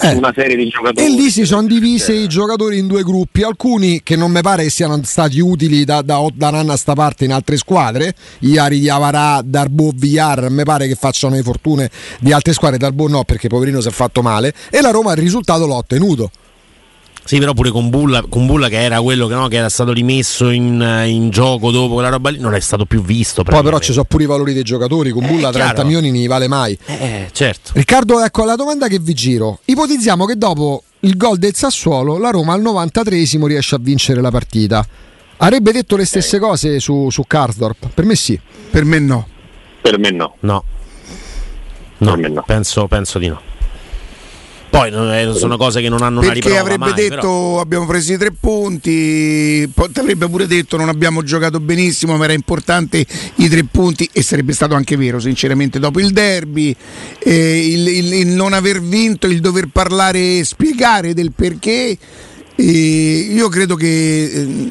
eh. 0.00 0.14
Una 0.14 0.32
serie 0.34 0.56
di 0.56 0.68
giocatori. 0.68 1.06
E 1.06 1.08
lì 1.10 1.30
si 1.30 1.46
sono 1.46 1.68
divisi 1.68 2.10
Eh. 2.10 2.22
i 2.22 2.26
giocatori 2.26 2.78
in 2.78 2.88
due 2.88 3.04
gruppi, 3.04 3.44
alcuni 3.44 4.02
che 4.02 4.16
non 4.16 4.32
mi 4.32 4.40
pare 4.40 4.64
che 4.64 4.70
siano 4.70 5.00
stati 5.04 5.38
utili 5.38 5.84
da, 5.84 6.02
da, 6.02 6.26
da 6.34 6.48
un 6.48 6.54
anno 6.56 6.72
a 6.72 6.76
sta 6.76 6.94
parte 6.94 7.24
in 7.24 7.32
altre 7.32 7.56
squadre, 7.56 8.12
Iari 8.40 8.80
di 8.80 8.88
Avarà, 8.88 9.40
Darbo, 9.44 9.92
Villar, 9.94 10.50
mi 10.50 10.64
pare 10.64 10.88
che 10.88 10.96
facciano 10.96 11.36
le 11.36 11.42
fortune 11.42 11.90
di 12.18 12.32
altre 12.32 12.52
squadre, 12.52 12.76
Darbo 12.76 13.06
no 13.06 13.22
perché 13.22 13.46
poverino 13.46 13.80
si 13.80 13.86
è 13.86 13.92
fatto 13.92 14.20
male, 14.20 14.52
e 14.70 14.80
la 14.80 14.90
Roma 14.90 15.12
il 15.12 15.18
risultato 15.18 15.66
l'ha 15.66 15.76
ottenuto. 15.76 16.30
Sì, 17.26 17.38
però 17.38 17.52
pure 17.52 17.70
con 17.70 17.90
Bulla, 17.90 18.24
con 18.28 18.46
Bulla 18.46 18.68
che 18.68 18.80
era 18.80 19.00
quello 19.00 19.26
che, 19.26 19.34
no, 19.34 19.48
che 19.48 19.56
era 19.56 19.68
stato 19.68 19.92
rimesso 19.92 20.48
in, 20.50 21.02
in 21.06 21.28
gioco 21.30 21.70
dopo 21.70 21.94
quella 21.94 22.08
roba 22.08 22.30
lì, 22.30 22.38
non 22.38 22.54
è 22.54 22.60
stato 22.60 22.86
più 22.86 23.02
visto. 23.02 23.42
Poi 23.42 23.62
però 23.62 23.78
ci 23.78 23.92
sono 23.92 24.04
pure 24.04 24.24
i 24.24 24.26
valori 24.26 24.52
dei 24.54 24.62
giocatori, 24.62 25.10
con 25.10 25.24
Eh, 25.24 25.28
Bulla 25.28 25.50
30 25.50 25.72
chiaro. 25.74 25.88
milioni 25.88 26.10
non 26.10 26.26
vale 26.26 26.48
mai. 26.48 26.78
Eh, 26.86 27.28
certo. 27.32 27.72
Riccardo, 27.74 28.24
ecco 28.24 28.44
la 28.44 28.54
domanda 28.56 28.88
che 28.88 28.98
vi 28.98 29.12
giro. 29.12 29.58
Ipotizziamo 29.64 30.24
che 30.24 30.36
dopo 30.36 30.84
il 31.00 31.16
gol 31.16 31.36
del 31.38 31.54
Sassuolo 31.54 32.16
la 32.18 32.30
Roma 32.30 32.54
al 32.54 32.62
93esimo 32.62 33.46
riesce 33.46 33.74
a 33.74 33.78
vincere 33.80 34.20
la 34.20 34.30
partita. 34.30 34.86
Avrebbe 35.38 35.72
detto 35.72 35.96
le 35.96 36.04
stesse 36.06 36.38
cose 36.38 36.80
su, 36.80 37.10
su 37.10 37.24
Karsdorp? 37.26 37.88
Per 37.92 38.04
me 38.04 38.14
sì. 38.14 38.40
Per 38.70 38.84
me 38.84 38.98
no. 38.98 39.26
Per 39.82 39.98
me 39.98 40.10
no. 40.10 40.36
No. 40.40 40.64
No, 41.98 42.10
Per 42.12 42.18
me 42.20 42.28
no. 42.28 42.42
Penso, 42.46 42.86
penso 42.88 43.18
di 43.18 43.28
no. 43.28 43.40
Poi 44.78 45.38
sono 45.38 45.56
cose 45.56 45.80
che 45.80 45.88
non 45.88 46.02
hanno 46.02 46.18
una 46.20 46.28
Perché 46.28 46.48
riprova 46.48 46.60
avrebbe 46.60 46.84
mai, 46.90 46.94
detto 46.94 47.14
però. 47.16 47.60
abbiamo 47.60 47.86
preso 47.86 48.12
i 48.12 48.18
tre 48.18 48.30
punti, 48.32 49.72
ti 49.72 49.98
avrebbe 50.00 50.28
pure 50.28 50.46
detto 50.46 50.76
non 50.76 50.88
abbiamo 50.88 51.22
giocato 51.22 51.60
benissimo, 51.60 52.16
ma 52.16 52.24
era 52.24 52.32
importante 52.34 53.04
i 53.36 53.48
tre 53.48 53.64
punti 53.64 54.08
e 54.12 54.22
sarebbe 54.22 54.52
stato 54.52 54.74
anche 54.74 54.96
vero 54.96 55.18
sinceramente 55.18 55.78
dopo 55.78 55.98
il 56.00 56.10
derby, 56.12 56.74
eh, 57.20 57.66
il, 57.66 57.86
il- 57.88 58.12
il 58.12 58.26
non 58.28 58.52
aver 58.52 58.82
vinto, 58.82 59.26
il 59.26 59.40
dover 59.40 59.68
parlare 59.72 60.38
e 60.38 60.44
spiegare 60.44 61.14
del 61.14 61.32
perché. 61.34 61.96
eh, 62.58 63.28
io 63.32 63.48
credo 63.48 63.74
che 63.76 64.24
eh, 64.24 64.68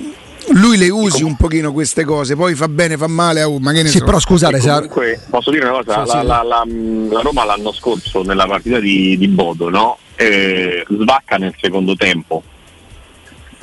lui 0.54 0.78
le 0.78 0.90
usi 0.90 1.24
un 1.24 1.36
pochino 1.36 1.72
queste 1.74 2.04
cose, 2.04 2.36
poi 2.36 2.56
fa 2.56 2.68
bene, 2.68 2.98
fa 2.98 3.08
male, 3.08 3.44
oh, 3.44 3.60
ma 3.60 3.72
che 3.72 3.84
ne 3.84 3.90
Sì, 3.90 3.98
so. 4.00 4.06
però 4.06 4.20
scusate, 4.20 4.58
E 4.58 4.62
se 4.62 4.70
comunque, 4.70 5.20
posso 5.30 5.52
dire 5.52 5.68
una 5.68 5.84
cosa, 5.84 6.04
Sì, 6.06 6.10
sì. 6.12 6.16
la, 6.18 6.24
la- 6.24 6.44
la- 6.44 6.64
la 7.10 7.22
Roma 7.22 7.44
l'anno 7.46 7.72
scorso 7.74 8.22
nella 8.24 8.46
partita 8.46 8.80
di, 8.80 9.18
di 9.18 9.28
Bodo 9.28 9.70
no? 9.70 9.98
Eh, 10.16 10.86
svacca 10.88 11.38
nel 11.38 11.54
secondo 11.60 11.96
tempo, 11.96 12.44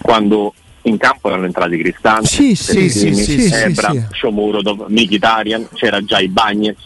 quando 0.00 0.54
in 0.82 0.96
campo 0.98 1.28
erano 1.28 1.46
entrati 1.46 1.76
Cristanti, 1.78 2.26
Sì, 2.26 2.54
sì, 2.56 2.88
sì, 2.90 3.14
sì, 3.14 3.54
Ebra, 3.54 3.90
sì. 3.90 4.02
Shomuro, 4.10 4.60
Mkhitaryan, 4.88 5.68
c'era 5.74 6.02
già 6.04 6.18
Ibagnez, 6.18 6.78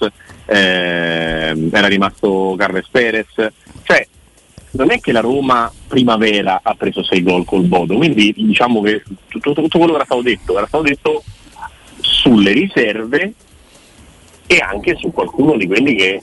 ehm, 0.44 1.70
era 1.72 1.86
rimasto 1.86 2.54
Carles 2.58 2.86
Perez, 2.90 3.26
cioè 3.82 4.06
non 4.76 4.90
è 4.90 5.00
che 5.00 5.12
la 5.12 5.20
Roma 5.20 5.70
primavera 5.86 6.60
ha 6.62 6.74
preso 6.74 7.02
6 7.02 7.22
gol 7.22 7.44
col 7.44 7.64
Bodo, 7.64 7.96
quindi 7.96 8.32
diciamo 8.36 8.80
che 8.82 9.02
tutto, 9.28 9.52
tutto 9.52 9.78
quello 9.78 9.92
che 9.92 9.98
era 9.98 10.04
stato 10.04 10.22
detto 10.22 10.56
era 10.56 10.66
stato 10.66 10.84
detto 10.84 11.24
sulle 12.00 12.52
riserve 12.52 13.32
e 14.46 14.58
anche 14.58 14.96
su 14.96 15.10
qualcuno 15.12 15.56
di 15.56 15.66
quelli 15.66 15.94
che 15.94 16.22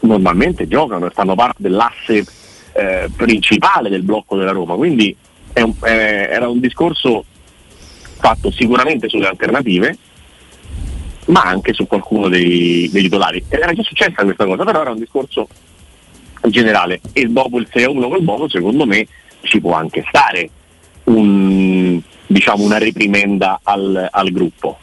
normalmente 0.00 0.66
giocano 0.66 1.06
e 1.06 1.10
fanno 1.10 1.34
parte 1.34 1.62
dell'asse 1.62 2.24
eh, 2.72 3.10
principale 3.14 3.90
del 3.90 4.02
blocco 4.02 4.36
della 4.36 4.52
Roma. 4.52 4.74
Quindi 4.74 5.14
un- 5.54 5.74
eh, 5.84 6.28
era 6.30 6.48
un 6.48 6.60
discorso 6.60 7.24
fatto 8.18 8.50
sicuramente 8.50 9.08
sulle 9.08 9.26
alternative, 9.26 9.96
ma 11.26 11.42
anche 11.42 11.72
su 11.72 11.86
qualcuno 11.86 12.28
dei, 12.28 12.88
dei 12.90 13.02
titolari. 13.02 13.44
Era 13.48 13.72
già 13.72 13.82
successa 13.82 14.22
questa 14.22 14.44
cosa, 14.46 14.64
però 14.64 14.80
era 14.80 14.90
un 14.90 14.98
discorso 14.98 15.48
generale. 16.48 17.00
E 17.12 17.26
dopo 17.26 17.58
il 17.58 17.68
6-1 17.72 18.08
col 18.08 18.22
Bodo, 18.22 18.48
secondo 18.48 18.86
me, 18.86 19.06
ci 19.42 19.60
può 19.60 19.72
anche 19.74 20.04
stare 20.08 20.48
un- 21.04 22.00
diciamo, 22.26 22.64
una 22.64 22.78
reprimenda 22.78 23.60
al, 23.62 24.08
al 24.10 24.30
gruppo. 24.30 24.78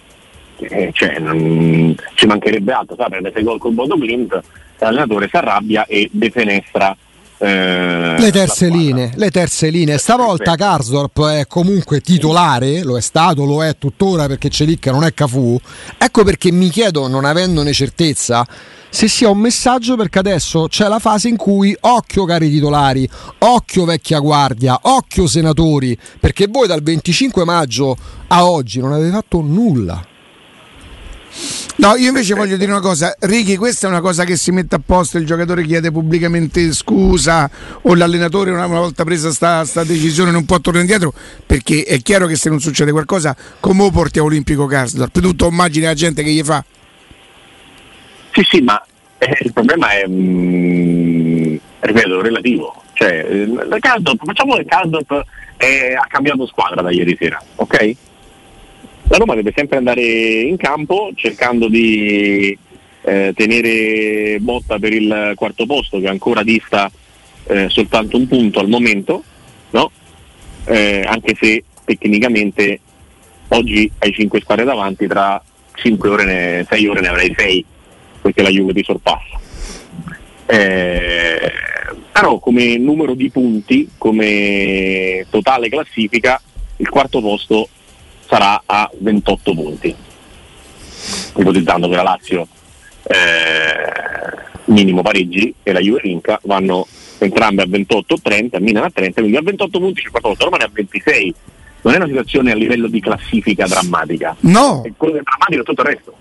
Eh, 0.60 0.90
cioè, 0.94 1.20
non- 1.20 1.96
ci 2.16 2.26
mancherebbe 2.26 2.72
altro, 2.74 2.96
sa, 2.98 3.06
prende 3.08 3.32
6 3.34 3.44
gol 3.44 3.60
col 3.60 3.74
Bodo 3.74 3.98
Clint, 3.98 4.42
l'allenatore 4.80 5.28
si 5.30 5.36
arrabbia 5.38 5.86
e 5.86 6.10
defenestra 6.12 6.96
eh, 7.42 8.16
le 8.20 8.32
terze 8.32 8.68
linee, 8.68 9.12
le 9.16 9.32
terze 9.32 9.70
linee. 9.70 9.98
Stavolta 9.98 10.56
Karsdorp 10.56 11.26
è 11.28 11.48
comunque 11.48 12.02
titolare, 12.02 12.84
lo 12.84 12.98
è 12.98 13.02
stato, 13.02 13.46
lo 13.46 13.64
è 13.64 13.78
tuttora 13.78 14.28
perché 14.28 14.50
Celicca 14.50 14.92
non 14.92 15.06
è 15.06 15.14
Cafu. 15.14 15.58
Ecco 15.98 16.24
perché 16.26 16.52
mi 16.52 16.70
chiedo, 16.70 17.08
non 17.08 17.24
avendone 17.24 17.72
certezza, 17.72 18.46
se 18.90 19.08
sia 19.08 19.30
un 19.30 19.38
messaggio 19.38 19.96
perché 19.96 20.20
adesso 20.20 20.68
c'è 20.68 20.90
la 20.90 21.00
fase 21.00 21.30
in 21.30 21.38
cui 21.38 21.76
occhio 21.80 22.26
cari 22.26 22.50
titolari, 22.50 23.10
occhio 23.40 23.86
vecchia 23.86 24.20
guardia, 24.20 24.78
occhio 24.82 25.26
senatori, 25.26 25.98
perché 26.20 26.48
voi 26.48 26.68
dal 26.68 26.84
25 26.84 27.46
maggio 27.46 27.96
a 28.28 28.46
oggi 28.46 28.82
non 28.82 28.92
avete 28.92 29.12
fatto 29.12 29.40
nulla. 29.40 30.09
No, 31.80 31.96
io 31.96 32.10
invece 32.10 32.34
voglio 32.34 32.58
dire 32.58 32.70
una 32.70 32.82
cosa, 32.82 33.16
Ricky, 33.20 33.56
questa 33.56 33.88
è 33.88 33.90
una 33.90 34.02
cosa 34.02 34.26
che 34.26 34.36
si 34.36 34.52
mette 34.52 34.76
a 34.76 34.82
posto, 34.86 35.18
il 35.18 35.26
giocatore 35.26 35.64
chiede 35.64 35.92
pubblicamente 35.92 36.74
scusa 36.74 37.50
o 37.84 37.96
l'allenatore 37.96 38.52
una, 38.52 38.66
una 38.66 38.80
volta 38.80 39.06
presa 39.06 39.32
sta, 39.32 39.64
sta 39.64 39.86
decisione 39.86 40.30
non 40.30 40.44
può 40.44 40.60
tornare 40.60 40.84
indietro, 40.84 41.14
perché 41.46 41.86
è 41.86 42.02
chiaro 42.02 42.28
che 42.28 42.36
se 42.36 42.50
non 42.50 42.60
succede 42.60 42.92
qualcosa, 42.92 43.34
come 43.62 43.90
porti 43.92 44.20
a 44.20 44.24
Olimpico 44.24 44.66
Karsdorp? 44.66 45.36
Tu 45.36 45.48
immagini 45.48 45.86
la 45.86 45.94
gente 45.94 46.22
che 46.22 46.32
gli 46.32 46.44
fa? 46.44 46.62
Sì, 48.34 48.46
sì, 48.50 48.60
ma 48.60 48.86
eh, 49.18 49.38
il 49.40 49.54
problema 49.54 49.92
è, 49.92 50.06
mm, 50.06 51.56
ripeto, 51.80 52.22
relativo. 52.22 52.84
Cioè, 52.92 53.26
eh, 53.26 53.80
Caldop, 53.80 54.26
facciamo 54.26 54.56
che 54.58 54.66
Caldop 54.66 55.24
eh, 55.56 55.94
ha 55.94 56.06
cambiato 56.10 56.46
squadra 56.46 56.82
da 56.82 56.92
ieri 56.92 57.16
sera, 57.18 57.42
ok? 57.56 57.96
La 59.12 59.18
Roma 59.18 59.34
deve 59.34 59.52
sempre 59.56 59.78
andare 59.78 60.04
in 60.04 60.56
campo 60.56 61.10
cercando 61.16 61.68
di 61.68 62.56
eh, 63.02 63.34
tenere 63.36 64.38
botta 64.40 64.78
per 64.78 64.94
il 64.94 65.34
quarto 65.34 65.66
posto 65.66 66.00
che 66.00 66.08
ancora 66.08 66.44
dista 66.44 66.92
eh, 67.48 67.70
soltanto 67.70 68.18
un 68.18 68.28
punto 68.28 68.60
al 68.60 68.70
momento, 68.70 69.24
no? 69.72 69.90
Eh, 70.66 71.02
anche 71.08 71.36
se 71.42 71.64
tecnicamente 71.86 72.80
oggi 73.48 73.92
hai 73.98 74.14
5 74.14 74.42
squadre 74.42 74.64
davanti, 74.64 75.08
tra 75.08 75.42
5 75.74 76.10
ore, 76.10 76.26
ne, 76.26 76.66
6 76.70 76.88
ore 76.88 77.02
ne 77.02 77.08
avrai 77.08 77.34
6 77.36 77.66
perché 78.22 78.44
la 78.44 78.50
Juve 78.50 78.74
ti 78.74 78.84
sorpassa. 78.84 79.40
Eh, 80.46 81.52
però 82.12 82.38
come 82.38 82.78
numero 82.78 83.16
di 83.16 83.32
punti, 83.32 83.90
come 83.98 85.26
totale 85.32 85.68
classifica, 85.68 86.40
il 86.78 86.90
quarto 86.90 87.22
posto 87.22 87.70
sarà 88.30 88.62
a 88.66 88.90
28 88.96 89.54
punti, 89.56 89.96
ipotizzando 91.36 91.90
che 91.90 91.96
la 91.96 92.04
Lazio 92.04 92.48
eh, 93.04 94.48
minimo 94.66 95.02
pareggi 95.02 95.54
e 95.64 95.74
la 95.74 95.80
Juve 95.80 96.02
vinca, 96.04 96.40
vanno 96.44 96.86
entrambe 97.18 97.64
a 97.64 97.66
28-30, 97.66 98.62
Milan 98.62 98.84
a 98.84 98.92
30, 98.92 99.20
quindi 99.20 99.38
a 99.38 99.42
28 99.42 99.80
punti 99.80 100.02
c'è 100.02 100.10
posto, 100.12 100.46
Roma 100.46 100.58
ne 100.58 100.64
ha 100.66 100.70
26. 100.72 101.36
Non 101.82 101.94
è 101.94 101.98
una 101.98 102.08
situazione 102.08 102.52
a 102.52 102.56
livello 102.56 102.88
di 102.88 103.00
classifica 103.00 103.66
drammatica, 103.66 104.36
No, 104.42 104.84
è 104.84 104.92
quello 104.96 105.14
che 105.14 105.20
è 105.20 105.24
drammatico 105.24 105.62
è 105.62 105.66
tutto 105.66 105.82
il 105.82 105.88
resto. 105.88 106.14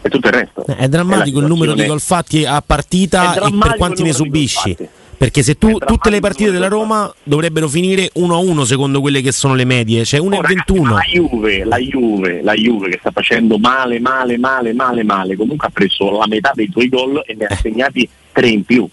È 0.00 0.08
tutto 0.08 0.26
il 0.28 0.32
resto. 0.32 0.64
Eh, 0.66 0.76
È 0.76 0.88
drammatico 0.88 1.38
la 1.38 1.44
il 1.44 1.50
numero 1.50 1.74
di 1.74 1.84
gol 1.84 2.00
fatti 2.00 2.44
a 2.44 2.58
È 2.58 2.62
partita 2.64 3.34
e 3.34 3.52
per 3.58 3.76
quanti 3.76 4.02
ne 4.02 4.12
subisci. 4.12 4.76
Perché 5.18 5.42
se 5.42 5.58
tu 5.58 5.76
tutte 5.78 6.10
le 6.10 6.20
partite 6.20 6.52
della 6.52 6.68
Roma 6.68 7.12
dovrebbero 7.24 7.66
finire 7.68 8.10
1-1 8.14 8.62
secondo 8.62 9.00
quelle 9.00 9.20
che 9.20 9.32
sono 9.32 9.54
le 9.56 9.64
medie, 9.64 10.04
cioè 10.04 10.20
1 10.20 10.36
Oh, 10.36 10.40
ragazzi, 10.40 10.72
21. 10.72 10.82
ma 10.82 10.94
La 10.94 11.02
Juve, 11.10 11.64
la 11.64 11.78
Juve, 11.78 12.40
la 12.42 12.54
Juve 12.54 12.88
che 12.88 12.98
sta 13.00 13.10
facendo 13.10 13.58
male, 13.58 13.98
male, 13.98 14.38
male, 14.38 14.72
male, 14.72 15.02
male, 15.02 15.34
comunque 15.34 15.66
ha 15.66 15.70
preso 15.70 16.16
la 16.16 16.26
metà 16.28 16.52
dei 16.54 16.70
tuoi 16.70 16.88
gol 16.88 17.20
e 17.26 17.34
ne 17.34 17.46
ha 17.46 17.56
segnati 17.56 18.08
tre 18.30 18.48
in 18.48 18.62
più. 18.62 18.88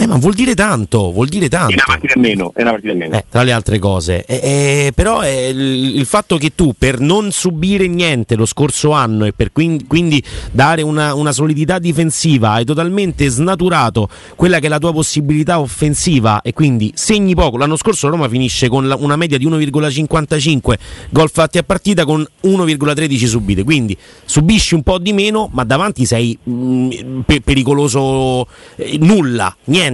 Eh, 0.00 0.06
ma 0.06 0.16
vuol 0.16 0.34
dire 0.34 0.54
tanto, 0.54 1.10
vuol 1.10 1.26
dire 1.26 1.46
È 1.48 1.54
una 1.56 1.66
tanto. 1.66 1.82
partita 1.86 2.12
in 2.14 2.20
meno, 2.20 2.52
è 2.54 2.62
una 2.62 2.70
partita 2.70 2.92
in 2.92 2.98
meno. 2.98 3.16
Eh, 3.16 3.24
tra 3.28 3.42
le 3.42 3.50
altre 3.50 3.80
cose, 3.80 4.24
Eh, 4.26 4.36
eh, 4.86 4.92
però 4.94 5.20
è 5.20 5.46
il, 5.46 5.96
il 5.96 6.06
fatto 6.06 6.36
che 6.36 6.54
tu 6.54 6.72
per 6.78 7.00
non 7.00 7.32
subire 7.32 7.88
niente 7.88 8.36
lo 8.36 8.46
scorso 8.46 8.92
anno 8.92 9.24
e 9.24 9.32
per 9.32 9.50
quindi, 9.50 9.86
quindi 9.86 10.22
dare 10.52 10.82
una, 10.82 11.14
una 11.14 11.32
solidità 11.32 11.80
difensiva 11.80 12.52
hai 12.52 12.64
totalmente 12.64 13.28
snaturato 13.28 14.08
quella 14.36 14.60
che 14.60 14.66
è 14.66 14.68
la 14.68 14.78
tua 14.78 14.92
possibilità 14.92 15.58
offensiva 15.58 16.42
e 16.42 16.52
quindi 16.52 16.92
segni 16.94 17.34
poco. 17.34 17.56
L'anno 17.56 17.76
scorso 17.76 18.08
Roma 18.08 18.28
finisce 18.28 18.68
con 18.68 18.86
la- 18.86 18.96
una 18.96 19.16
media 19.16 19.36
di 19.36 19.46
1,55 19.46 20.78
gol 21.10 21.28
fatti 21.30 21.58
a 21.58 21.64
partita 21.64 22.04
con 22.04 22.24
1,13 22.42 23.26
subite, 23.26 23.64
quindi 23.64 23.96
subisci 24.24 24.74
un 24.74 24.82
po' 24.84 24.98
di 24.98 25.12
meno 25.12 25.48
ma 25.52 25.64
davanti 25.64 26.06
sei 26.06 26.38
mm, 26.48 27.20
pe- 27.26 27.40
pericoloso 27.40 28.46
eh, 28.76 28.96
nulla, 29.00 29.54
niente. 29.64 29.86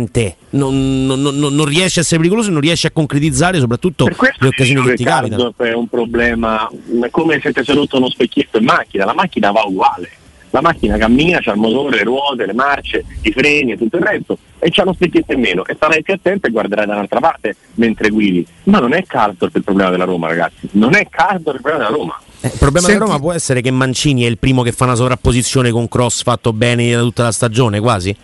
Non, 0.50 1.06
non- 1.06 1.20
non- 1.20 1.36
non 1.54 1.64
riesci 1.64 1.98
a 1.98 2.02
essere 2.02 2.18
pericoloso 2.18 2.48
e 2.48 2.52
non 2.52 2.60
riesci 2.60 2.86
a 2.86 2.90
concretizzare 2.90 3.58
soprattutto 3.58 4.04
Per 4.04 4.16
questo 4.16 4.38
le 4.40 4.48
occasioni 4.48 4.86
che 4.86 4.94
ti 4.94 5.04
capitano. 5.04 5.54
È 5.56 5.72
un 5.72 5.88
problema, 5.88 6.68
è 7.02 7.10
come 7.10 7.40
se 7.40 7.52
ti 7.52 7.64
sei 7.64 7.74
rotto 7.74 7.96
uno 7.96 8.08
specchietto 8.10 8.58
in 8.58 8.64
macchina, 8.64 9.04
la 9.04 9.14
macchina 9.14 9.50
va 9.50 9.62
uguale. 9.66 10.10
La 10.50 10.60
macchina 10.60 10.96
cammina, 10.96 11.40
c'ha 11.40 11.50
il 11.50 11.58
motore, 11.58 11.96
le 11.96 12.04
ruote, 12.04 12.46
le 12.46 12.52
marce, 12.52 13.04
i 13.22 13.32
freni 13.32 13.72
e 13.72 13.76
tutto 13.76 13.96
il 13.96 14.02
resto 14.04 14.38
e 14.60 14.70
c'ha 14.70 14.82
uno 14.82 14.92
specchietto 14.92 15.32
in 15.32 15.40
meno 15.40 15.66
e 15.66 15.74
starai 15.74 16.00
più 16.02 16.14
attento 16.14 16.46
e 16.46 16.50
guarderai 16.50 16.86
da 16.86 16.92
un'altra 16.92 17.18
parte 17.18 17.56
mentre 17.74 18.08
guidi. 18.10 18.46
Ma 18.64 18.78
non 18.78 18.94
è 18.94 19.02
Karsdorp 19.04 19.56
il 19.56 19.64
problema 19.64 19.90
della 19.90 20.04
Roma, 20.04 20.28
ragazzi. 20.28 20.68
Non 20.72 20.94
è 20.94 21.08
Karsdorp 21.10 21.56
il 21.56 21.60
problema 21.60 21.84
della 21.84 21.96
Roma. 21.96 22.20
Eh, 22.40 22.46
il 22.46 22.52
problema 22.58 22.86
Senti- 22.86 22.92
della 22.92 23.04
Roma 23.06 23.18
può 23.18 23.32
essere 23.32 23.60
che 23.62 23.70
Mancini 23.72 24.22
è 24.22 24.28
il 24.28 24.38
primo 24.38 24.62
che 24.62 24.70
fa 24.70 24.84
una 24.84 24.94
sovrapposizione 24.94 25.72
con 25.72 25.88
cross 25.88 26.22
fatto 26.22 26.52
bene 26.52 26.88
da 26.92 27.00
tutta 27.00 27.24
la 27.24 27.32
stagione, 27.32 27.80
quasi. 27.80 28.14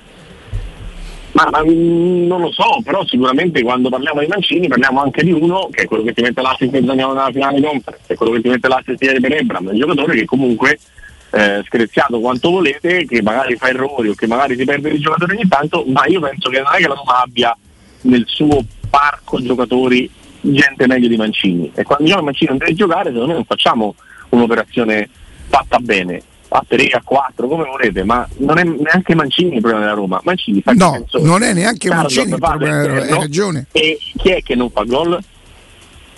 Ma, 1.32 1.48
ma, 1.50 1.62
mm, 1.64 2.26
non 2.26 2.40
lo 2.40 2.50
so, 2.50 2.80
però 2.82 3.04
sicuramente 3.06 3.62
quando 3.62 3.88
parliamo 3.88 4.20
di 4.20 4.26
Mancini 4.26 4.66
parliamo 4.66 5.00
anche 5.00 5.22
di 5.22 5.30
uno 5.30 5.68
che 5.70 5.82
è 5.82 5.86
quello 5.86 6.02
che 6.02 6.12
ti 6.12 6.22
mette 6.22 6.40
l'assist 6.40 6.74
in 6.74 6.86
Zagnolo 6.86 7.14
nella 7.14 7.30
finale 7.30 7.60
conference, 7.60 8.12
è 8.12 8.16
quello 8.16 8.32
che 8.32 8.40
ti 8.40 8.48
mette 8.48 8.68
l'assist 8.68 9.02
ieri 9.02 9.20
per 9.20 9.32
Ebram, 9.34 9.68
è 9.68 9.72
un 9.72 9.78
giocatore 9.78 10.14
che 10.16 10.24
comunque 10.24 10.78
eh, 11.30 11.62
screziato 11.66 12.18
quanto 12.18 12.50
volete, 12.50 13.06
che 13.06 13.22
magari 13.22 13.54
fa 13.56 13.68
errori 13.68 14.08
o 14.08 14.14
che 14.14 14.26
magari 14.26 14.56
si 14.56 14.64
perde 14.64 14.88
il 14.88 15.00
giocatore 15.00 15.34
ogni 15.34 15.46
tanto, 15.46 15.84
ma 15.86 16.04
io 16.06 16.20
penso 16.20 16.50
che 16.50 16.60
non 16.60 16.72
è 16.74 16.78
che 16.78 16.88
la 16.88 16.94
Roma 16.94 17.20
abbia 17.20 17.56
nel 18.02 18.24
suo 18.26 18.64
parco 18.88 19.40
giocatori 19.40 20.10
gente 20.40 20.86
meglio 20.88 21.06
di 21.06 21.16
Mancini. 21.16 21.70
E 21.74 21.84
quando 21.84 22.04
diciamo 22.04 22.24
Mancini 22.24 22.50
non 22.50 22.58
deve 22.58 22.74
giocare 22.74 23.10
secondo 23.10 23.26
me 23.28 23.34
non 23.34 23.44
facciamo 23.44 23.94
un'operazione 24.30 25.08
fatta 25.48 25.78
bene 25.78 26.22
a 26.52 26.64
3, 26.66 26.88
a 26.88 27.00
4, 27.04 27.46
come 27.46 27.64
volete, 27.64 28.02
ma 28.04 28.26
non 28.38 28.58
è 28.58 28.64
neanche 28.64 29.14
Mancini 29.14 29.54
il 29.54 29.60
problema 29.60 29.80
della 29.80 29.94
Roma. 29.94 30.20
Mancini 30.24 30.60
fa 30.60 30.72
No, 30.72 31.04
non 31.20 31.42
è 31.42 31.52
neanche 31.52 31.88
Mancini 31.88 32.32
il 32.32 32.38
problema 32.38 32.80
della 32.80 32.98
Roma, 32.98 33.14
hai 33.14 33.20
ragione. 33.20 33.66
E 33.72 33.98
chi 34.16 34.30
è 34.30 34.42
che 34.42 34.54
non 34.54 34.70
fa 34.70 34.82
gol? 34.84 35.18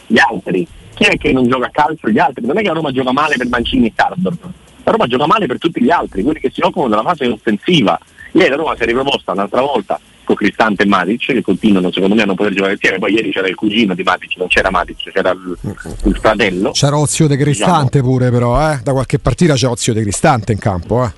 Gli 0.06 0.18
altri. 0.18 0.66
Chi 0.94 1.04
è 1.04 1.16
che 1.16 1.32
non 1.32 1.48
gioca 1.48 1.66
a 1.66 1.70
calcio? 1.70 2.08
Gli 2.08 2.18
altri. 2.18 2.44
Non 2.46 2.58
è 2.58 2.62
che 2.62 2.68
la 2.68 2.74
Roma 2.74 2.92
gioca 2.92 3.12
male 3.12 3.36
per 3.36 3.48
Mancini 3.48 3.86
e 3.86 3.92
Cardorp. 3.94 4.48
La 4.84 4.90
Roma 4.90 5.06
gioca 5.06 5.26
male 5.26 5.46
per 5.46 5.58
tutti 5.58 5.82
gli 5.82 5.90
altri, 5.90 6.22
quelli 6.22 6.40
che 6.40 6.50
si 6.50 6.60
occupano 6.60 6.88
della 6.88 7.02
fase 7.02 7.26
offensiva. 7.26 7.98
Ieri 8.32 8.50
la 8.50 8.56
Roma 8.56 8.74
si 8.74 8.82
è 8.82 8.86
riproposta 8.86 9.32
un'altra 9.32 9.60
volta 9.60 10.00
con 10.24 10.36
Cristante 10.36 10.82
e 10.82 10.86
Matic 10.86 11.26
che 11.26 11.42
continuano 11.42 11.90
secondo 11.92 12.14
me 12.14 12.22
a 12.22 12.24
non 12.26 12.34
poter 12.36 12.52
giocare 12.54 12.72
insieme 12.74 12.98
poi 12.98 13.12
ieri 13.14 13.30
c'era 13.32 13.48
il 13.48 13.54
cugino 13.54 13.94
di 13.94 14.02
Matic 14.02 14.36
non 14.36 14.48
c'era 14.48 14.70
Matic 14.70 15.10
c'era 15.10 15.30
il, 15.30 15.56
il 16.04 16.16
fratello 16.20 16.70
C'era 16.72 16.96
Ozio 16.98 17.26
De 17.26 17.36
Cristante 17.36 17.98
Diciamo. 18.00 18.12
pure 18.16 18.30
però, 18.30 18.70
eh? 18.72 18.80
Da 18.82 18.92
qualche 18.92 19.18
partita 19.18 19.54
c'è 19.54 19.66
Ozio 19.68 19.92
De 19.92 20.02
Cristante 20.02 20.52
in 20.52 20.58
campo, 20.58 21.04
eh? 21.04 21.12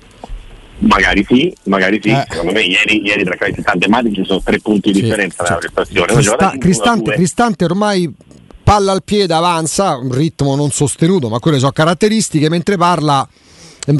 magari 0.79 1.23
sì 1.27 1.55
magari 1.63 1.99
sì 2.01 2.09
Eh. 2.09 2.25
secondo 2.29 2.51
me 2.51 2.61
ieri, 2.61 3.01
ieri 3.03 3.23
tra 3.23 3.35
Cristante 3.35 3.85
e 3.85 3.89
Matic 3.89 4.13
ci 4.13 4.25
sono 4.25 4.41
tre 4.43 4.59
punti 4.59 4.91
di 4.91 4.97
Sì, 4.99 5.03
differenza 5.05 5.43
nella 5.43 5.57
prestazione 5.57 6.13
Crista- 6.13 6.53
Cristante. 6.57 7.13
Cristante 7.13 7.63
ormai 7.65 8.13
palla 8.63 8.91
al 8.91 9.03
piede 9.03 9.33
avanza, 9.33 9.95
un 9.95 10.11
ritmo 10.11 10.55
non 10.55 10.71
sostenuto, 10.71 11.29
ma 11.29 11.39
quelle 11.39 11.59
sono 11.59 11.71
caratteristiche, 11.71 12.49
mentre 12.49 12.77
parla 12.77 13.27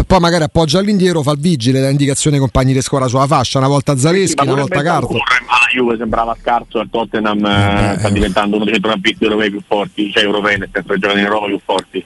poi 0.07 0.19
magari 0.19 0.43
appoggia 0.43 0.79
all'indietro, 0.79 1.21
fa 1.21 1.31
il 1.31 1.39
vigile, 1.39 1.79
dà 1.79 1.89
indicazione 1.89 2.35
ai 2.37 2.41
compagni 2.41 2.73
di 2.73 2.81
scuola 2.81 3.07
sulla 3.07 3.27
fascia, 3.27 3.59
una 3.59 3.67
volta 3.67 3.93
Sì, 3.95 4.01
Zaleschi, 4.01 4.35
ma 4.45 4.51
una 4.51 4.61
volta 4.61 4.81
Bentancur, 4.81 5.17
Cardo. 5.23 5.43
alla 5.47 5.67
Juve 5.73 5.97
sembrava 5.97 6.35
scarso 6.41 6.79
al 6.79 6.87
Tottenham 6.89 7.45
eh, 7.45 7.93
Eh, 7.93 7.99
sta 7.99 8.07
eh. 8.07 8.11
diventando 8.11 8.55
uno 8.55 8.65
dei 8.65 8.73
centrocampisti 8.73 9.23
europei 9.23 9.49
più 9.51 9.61
forti 9.67 10.11
cioè 10.11 10.23
europei 10.23 10.57
nel 10.57 10.69
senso 10.71 10.93
che 10.93 10.99
giocano 10.99 11.19
in 11.19 11.25
Europa 11.25 11.45
più 11.47 11.59
forti 11.63 12.03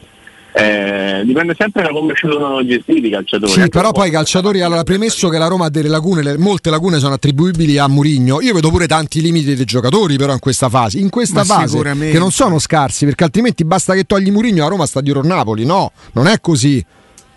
Eh, 0.51 1.21
dipende 1.25 1.55
sempre 1.57 1.83
da 1.83 1.89
come 1.89 2.13
sono 2.15 2.65
gestiti 2.65 3.05
i 3.05 3.09
calciatori 3.12 3.51
Sì, 3.51 3.59
Anche 3.59 3.69
però 3.69 3.91
poi 3.91 4.07
i 4.07 4.12
calciatori 4.12 4.62
allora 4.62 4.83
premesso 4.83 5.29
che 5.29 5.38
la 5.38 5.45
Roma 5.48 5.65
ha 5.65 5.69
delle 5.69 5.89
lacune, 5.89 6.24
le- 6.24 6.38
molte 6.39 6.69
lacune 6.71 6.98
sono 6.98 7.13
attribuibili 7.13 7.77
a 7.77 7.88
Murigno. 7.88 8.41
Io 8.41 8.53
vedo 8.55 8.69
pure 8.71 8.88
tanti 8.88 9.21
limiti 9.21 9.53
dei 9.55 9.65
giocatori 9.65 10.17
però 10.17 10.33
in 10.33 10.39
questa 10.39 10.67
fase, 10.67 10.98
in 10.98 11.09
questa 11.09 11.43
Ma 11.45 11.45
fase 11.45 11.79
che 12.12 12.17
non 12.17 12.31
sono 12.31 12.57
scarsi, 12.57 13.05
perché 13.05 13.24
altrimenti 13.25 13.63
basta 13.63 13.93
che 13.93 14.05
togli 14.05 14.31
Murigno 14.31 14.63
la 14.63 14.69
Roma 14.69 14.86
sta 14.88 15.01
dietro 15.01 15.21
il 15.21 15.27
Napoli. 15.27 15.65
No, 15.65 15.91
non 16.13 16.25
è 16.27 16.41
così. 16.41 16.83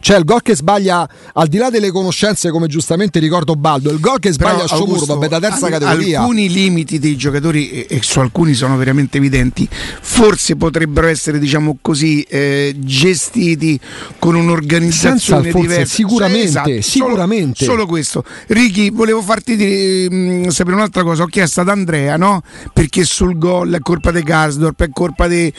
Cioè 0.03 0.19
il 0.19 0.25
gol 0.25 0.43
che 0.43 0.57
sbaglia, 0.57 1.09
al 1.35 1.47
di 1.47 1.59
là 1.59 1.71
delle 1.71 1.93
conoscenze 1.93 2.51
come 2.51 2.67
giustamente 2.67 3.21
ricordo 3.21 3.55
Baldo, 3.55 3.93
il 3.93 4.01
gol 4.01 4.19
che 4.19 4.33
sbaglia 4.33 4.65
a 4.65 4.67
Però, 4.67 4.77
Sciomuro, 4.79 5.05
vabbè 5.05 5.29
da 5.29 5.39
terza 5.39 5.67
al- 5.67 5.71
categoria. 5.73 6.19
Alcuni 6.21 6.49
limiti 6.51 6.99
dei 6.99 7.15
giocatori, 7.17 7.71
e, 7.71 7.87
e 7.89 8.01
su 8.03 8.19
alcuni 8.19 8.55
sono 8.55 8.77
veramente 8.77 9.19
evidenti, 9.19 9.69
forse 10.01 10.57
potrebbero 10.57 11.07
essere, 11.07 11.39
diciamo 11.39 11.79
così, 11.81 12.23
eh, 12.23 12.75
gestiti 12.79 13.79
con 14.19 14.35
un'organizzazione 14.35 15.43
Senza 15.45 15.59
diversa. 15.61 15.95
sicuramente, 15.95 16.41
Sì, 16.41 16.49
esatto, 16.49 16.81
sicuramente. 16.83 17.65
Solo, 17.65 17.71
solo 17.77 17.87
questo. 17.87 18.25
Ricky, 18.49 18.91
volevo 18.91 19.23
farti 19.23 19.55
dire, 19.55 20.11
mh, 20.13 20.49
sapere 20.49 20.75
un'altra 20.75 21.05
cosa. 21.05 21.23
Ho 21.23 21.27
chiesto 21.27 21.61
ad 21.61 21.69
Andrea, 21.69 22.17
no? 22.17 22.43
Perché 22.73 23.05
sul 23.05 23.39
gol 23.39 23.73
è 23.75 23.79
colpa 23.79 24.11
di 24.11 24.23
Garsdorp, 24.23 24.83
è 24.83 24.91
colpa 24.93 25.29
di 25.29 25.53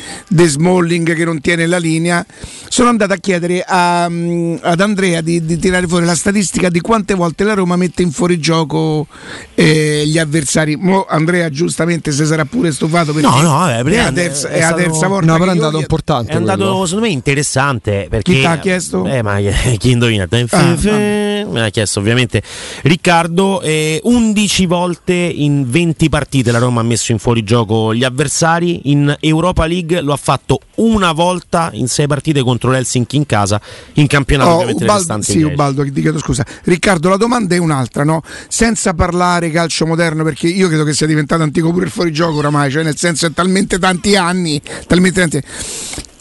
Smalling 0.47 1.15
che 1.15 1.23
non 1.23 1.39
tiene 1.39 1.65
la 1.65 1.77
linea. 1.77 2.25
Sono 2.67 2.89
andato 2.89 3.13
a 3.13 3.17
chiedere 3.17 3.63
a, 3.65 4.09
mh, 4.09 4.32
ad 4.61 4.79
Andrea 4.81 5.21
di, 5.21 5.43
di 5.45 5.57
tirare 5.57 5.87
fuori 5.87 6.05
la 6.05 6.15
statistica 6.15 6.69
di 6.69 6.79
quante 6.81 7.13
volte 7.13 7.43
la 7.43 7.53
Roma 7.53 7.75
mette 7.75 8.01
in 8.01 8.11
fuorigioco 8.11 9.07
eh, 9.55 10.03
gli 10.05 10.17
avversari. 10.17 10.75
Mo 10.75 11.05
Andrea 11.07 11.49
giustamente 11.49 12.11
si 12.11 12.25
sarà 12.25 12.45
pure 12.45 12.71
stufato 12.71 13.13
perché 13.13 13.27
No, 13.27 13.41
no, 13.41 13.49
vabbè, 13.49 13.83
è, 13.91 14.03
la 14.03 14.11
terza, 14.11 14.49
è 14.49 14.53
è 14.53 14.61
stato- 14.61 14.75
terza 14.77 15.07
volta. 15.07 15.25
No, 15.25 15.37
però 15.37 15.49
è 15.51 15.53
andato 15.53 15.79
importante. 15.79 16.31
È 16.31 16.35
andato 16.35 16.57
quello. 16.69 16.85
secondo 16.85 17.07
me 17.07 17.11
interessante 17.13 18.07
perché 18.09 18.33
Chi 18.33 18.41
t'ha 18.41 18.57
chiesto? 18.59 19.05
Eh, 19.05 19.21
ma 19.21 19.39
chi 19.77 19.91
indovina? 19.91 20.27
Ah, 20.49 20.75
me 20.83 21.59
l'ha 21.59 21.69
chiesto 21.69 21.99
ovviamente 21.99 22.41
Riccardo. 22.83 23.61
eh, 23.61 23.99
11 24.03 24.65
volte 24.65 25.13
in 25.13 25.69
20 25.69 26.09
partite 26.09 26.51
la 26.51 26.57
Roma 26.59 26.81
ha 26.81 26.83
messo 26.83 27.11
in 27.11 27.19
fuorigioco 27.19 27.93
gli 27.93 28.03
avversari. 28.03 28.91
In 28.91 29.15
Europa 29.19 29.65
League 29.65 30.01
lo 30.01 30.13
ha 30.13 30.17
fatto 30.17 30.59
una 30.75 31.11
volta 31.11 31.69
in 31.73 31.87
6 31.87 32.07
partite 32.07 32.41
contro 32.41 32.71
l'Helsinki 32.71 33.15
in 33.15 33.25
casa. 33.25 33.59
In 33.93 34.07
campionato, 34.07 34.22
Oh, 34.49 34.53
ovviamente, 34.55 34.85
le 34.85 34.91
Ubaldo, 34.91 35.13
restanti 35.13 35.31
sì. 35.31 35.41
Ubaldo, 35.41 35.83
ti 35.83 36.01
chiedo 36.01 36.19
scusa. 36.19 36.45
Riccardo, 36.63 37.09
la 37.09 37.17
domanda 37.17 37.55
è 37.55 37.57
un'altra, 37.57 38.03
no? 38.03 38.21
Senza 38.47 38.93
parlare 38.93 39.49
calcio 39.51 39.85
moderno, 39.85 40.23
perché 40.23 40.47
io 40.47 40.67
credo 40.67 40.83
che 40.83 40.93
sia 40.93 41.07
diventato 41.07 41.43
antico 41.43 41.71
pure 41.71 41.85
il 41.85 41.91
fuorigioco 41.91 42.37
oramai, 42.37 42.71
cioè 42.71 42.83
nel 42.83 42.97
senso 42.97 43.25
è 43.25 43.33
talmente 43.33 43.79
tanti 43.79 44.15
anni, 44.15 44.61
talmente 44.87 45.19
tanti 45.19 45.41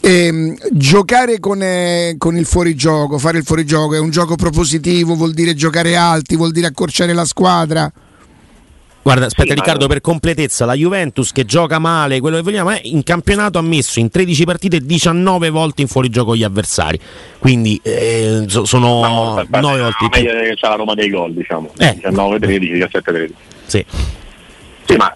Ehm, 0.05 0.57
giocare 0.73 1.39
con, 1.39 1.61
eh, 1.61 2.15
con 2.17 2.35
il 2.35 2.45
fuorigioco, 2.45 3.17
fare 3.17 3.37
il 3.37 3.45
fuorigioco 3.45 3.95
è 3.95 3.99
un 3.99 4.09
gioco 4.09 4.35
propositivo, 4.35 5.15
vuol 5.15 5.31
dire 5.31 5.53
giocare 5.53 5.95
alti, 5.95 6.35
vuol 6.35 6.51
dire 6.51 6.67
accorciare 6.67 7.13
la 7.13 7.23
squadra. 7.23 7.89
Guarda, 9.03 9.25
aspetta 9.25 9.49
Sì, 9.49 9.55
ma- 9.57 9.63
Riccardo, 9.63 9.87
per 9.87 9.99
completezza, 10.01 10.63
la 10.65 10.73
Juventus 10.75 11.31
che 11.33 11.43
gioca 11.43 11.77
male, 11.77 12.21
quello 12.21 12.37
che 12.37 12.41
vogliamo, 12.41 12.71
eh, 12.71 12.79
in 12.85 13.03
campionato 13.03 13.57
ha 13.57 13.61
messo 13.61 13.99
in 13.99 14.09
13 14.09 14.45
partite 14.45 14.79
19 14.79 15.49
volte 15.49 15.81
in 15.81 15.87
fuorigioco 15.89 16.35
gli 16.37 16.43
avversari. 16.43 16.97
Quindi 17.37 17.79
eh, 17.83 18.45
so- 18.47 18.63
sono 18.63 19.01
No, 19.01 19.33
per- 19.35 19.47
per- 19.49 19.61
9 19.61 19.81
volte 19.81 19.97
la 20.03 20.09
media 20.13 20.31
che 20.41 20.55
c'ha 20.55 20.69
la 20.69 20.75
Roma 20.75 20.93
dei 20.93 21.09
gol 21.09 21.33
diciamo 21.33 21.71
Eh. 21.77 21.99
19-13 22.01 22.71
17-13 22.71 23.29
Sì. 23.65 23.85
Sì, 24.85 24.95
ma 24.97 25.13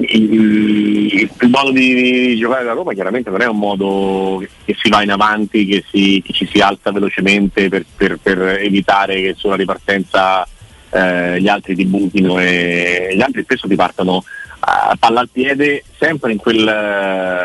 il, 0.00 0.32
il- 0.32 1.30
modo 1.50 1.70
di, 1.72 1.94
di 1.94 2.36
giocare 2.38 2.64
da 2.64 2.72
Roma 2.72 2.92
chiaramente 2.94 3.28
non 3.30 3.40
è 3.42 3.46
un 3.46 3.58
modo 3.58 4.38
che, 4.40 4.48
che 4.66 4.76
si 4.80 4.88
va 4.88 5.02
in 5.02 5.10
avanti, 5.10 5.64
che, 5.66 5.84
si- 5.90 6.22
che 6.24 6.32
ci 6.32 6.46
si 6.50 6.58
alza 6.60 6.90
velocemente 6.90 7.68
per, 7.70 7.84
per- 7.96 8.18
per 8.22 8.38
evitare 8.62 9.14
che 9.20 9.34
sulla 9.36 9.56
ripartenza 9.56 10.46
eh, 10.90 11.40
gli 11.40 11.48
altri 11.48 11.74
ti 11.74 11.84
buchino 11.84 12.38
e 12.38 13.12
gli 13.14 13.22
altri 13.22 13.42
spesso 13.42 13.68
ti 13.68 13.76
partono 13.76 14.24
a 14.60 14.96
palla 14.98 15.20
al 15.20 15.28
piede 15.30 15.84
sempre 15.98 16.32
in 16.32 16.38
quel, 16.38 16.68
eh, 16.68 17.42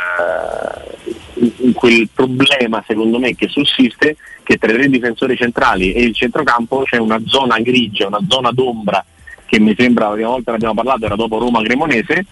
in- 1.60 1.74
quel 1.74 2.10
problema 2.14 2.84
secondo 2.86 3.20
me 3.20 3.36
che 3.36 3.48
sussiste 3.48 4.18
che 4.44 4.58
tra 4.58 4.72
i 4.72 4.76
tre 4.76 4.90
difensori 4.90 5.36
centrali 5.38 5.94
e 5.94 6.04
il 6.04 6.14
centrocampo 6.14 6.84
c'è 6.84 6.98
una 6.98 7.22
zona 7.26 7.60
grigia, 7.60 8.08
una 8.08 8.20
zona 8.28 8.52
d'ombra 8.52 9.04
che 9.46 9.60
mi 9.60 9.74
sembra 9.78 10.08
la 10.10 10.14
prima 10.14 10.30
volta 10.30 10.52
che 10.52 10.58
abbiamo 10.58 10.74
parlato 10.74 11.06
era 11.06 11.16
dopo 11.16 11.38
Roma 11.38 11.62
Cremonese 11.62 12.26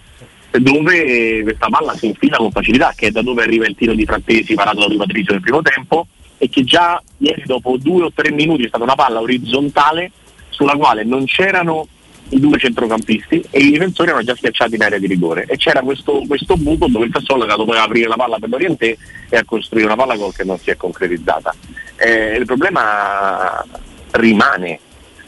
dove 0.52 1.42
questa 1.44 1.68
palla 1.68 1.96
si 1.96 2.08
infila 2.08 2.38
con 2.38 2.52
facilità 2.52 2.94
che 2.96 3.08
è 3.08 3.12
da 3.12 3.22
dove 3.22 3.44
arriva 3.44 3.66
il 3.66 3.76
tiro 3.76 3.94
di 3.94 4.06
Frattesi 4.06 4.54
parato 4.54 4.80
da 4.80 4.86
Rui 4.86 4.98
Patrizio 4.98 5.34
nel 5.34 5.42
primo 5.42 5.62
tempo 5.62 6.08
e 6.38 6.50
che 6.50 6.64
già 6.64 7.02
ieri 7.18 7.44
dopo 7.46 7.78
due 7.78 8.04
o 8.04 8.12
tre 8.14 8.32
minuti 8.32 8.64
è 8.64 8.68
stata 8.68 8.84
una 8.84 8.96
palla 8.96 9.22
orizzontale 9.22 10.12
sulla 10.54 10.76
quale 10.76 11.04
non 11.04 11.26
c'erano 11.26 11.88
i 12.30 12.40
due 12.40 12.58
centrocampisti 12.58 13.46
e 13.50 13.60
i 13.60 13.72
difensori 13.72 14.10
erano 14.10 14.24
già 14.24 14.36
schiacciati 14.36 14.76
in 14.76 14.84
area 14.84 14.98
di 14.98 15.08
rigore. 15.08 15.46
E 15.46 15.58
c'era 15.58 15.82
questo, 15.82 16.24
questo 16.28 16.56
buco 16.56 16.88
dove 16.88 17.06
il 17.06 17.12
Sassuolo 17.14 17.44
era 17.44 17.56
dovuto 17.56 17.78
aprire 17.78 18.08
la 18.08 18.16
palla 18.16 18.40
per 18.40 18.50
l'Orientè 18.50 18.98
e 19.30 19.38
a 19.38 19.44
costruire 19.46 19.88
una 19.88 19.96
palla 19.96 20.16
gol 20.16 20.34
che 20.34 20.44
non 20.44 20.58
si 20.58 20.70
è 20.70 20.78
concretizzata. 20.78 21.54
Eh, 21.96 22.36
il 22.38 22.46
problema 22.46 23.64
rimane 24.12 24.80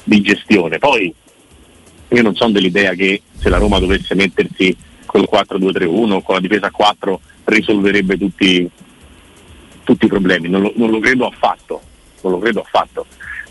di 0.03 0.21
gestione. 0.21 0.79
Poi 0.79 1.13
io 2.09 2.21
non 2.21 2.35
sono 2.35 2.51
dell'idea 2.51 2.93
che 2.93 3.21
se 3.38 3.49
la 3.49 3.57
Roma 3.57 3.79
dovesse 3.79 4.15
mettersi 4.15 4.75
col 5.05 5.27
4-2-3-1 5.31 6.11
o 6.11 6.21
con 6.21 6.35
la 6.35 6.41
difesa 6.41 6.67
a 6.67 6.71
4 6.71 7.21
risolverebbe 7.45 8.17
tutti, 8.17 8.69
tutti 9.83 10.05
i 10.05 10.09
problemi, 10.09 10.49
non 10.49 10.61
lo, 10.61 10.73
non 10.75 10.89
lo 10.89 10.99
credo 10.99 11.27
affatto, 11.27 11.81
non 12.21 12.33
lo 12.33 12.39
credo 12.39 12.61
affatto. 12.61 13.05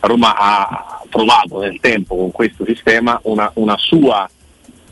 Roma 0.06 0.36
ha 0.36 1.02
trovato 1.08 1.60
nel 1.60 1.78
tempo 1.80 2.16
con 2.16 2.30
questo 2.30 2.64
sistema 2.64 3.18
una, 3.24 3.50
una 3.54 3.76
sua 3.78 4.28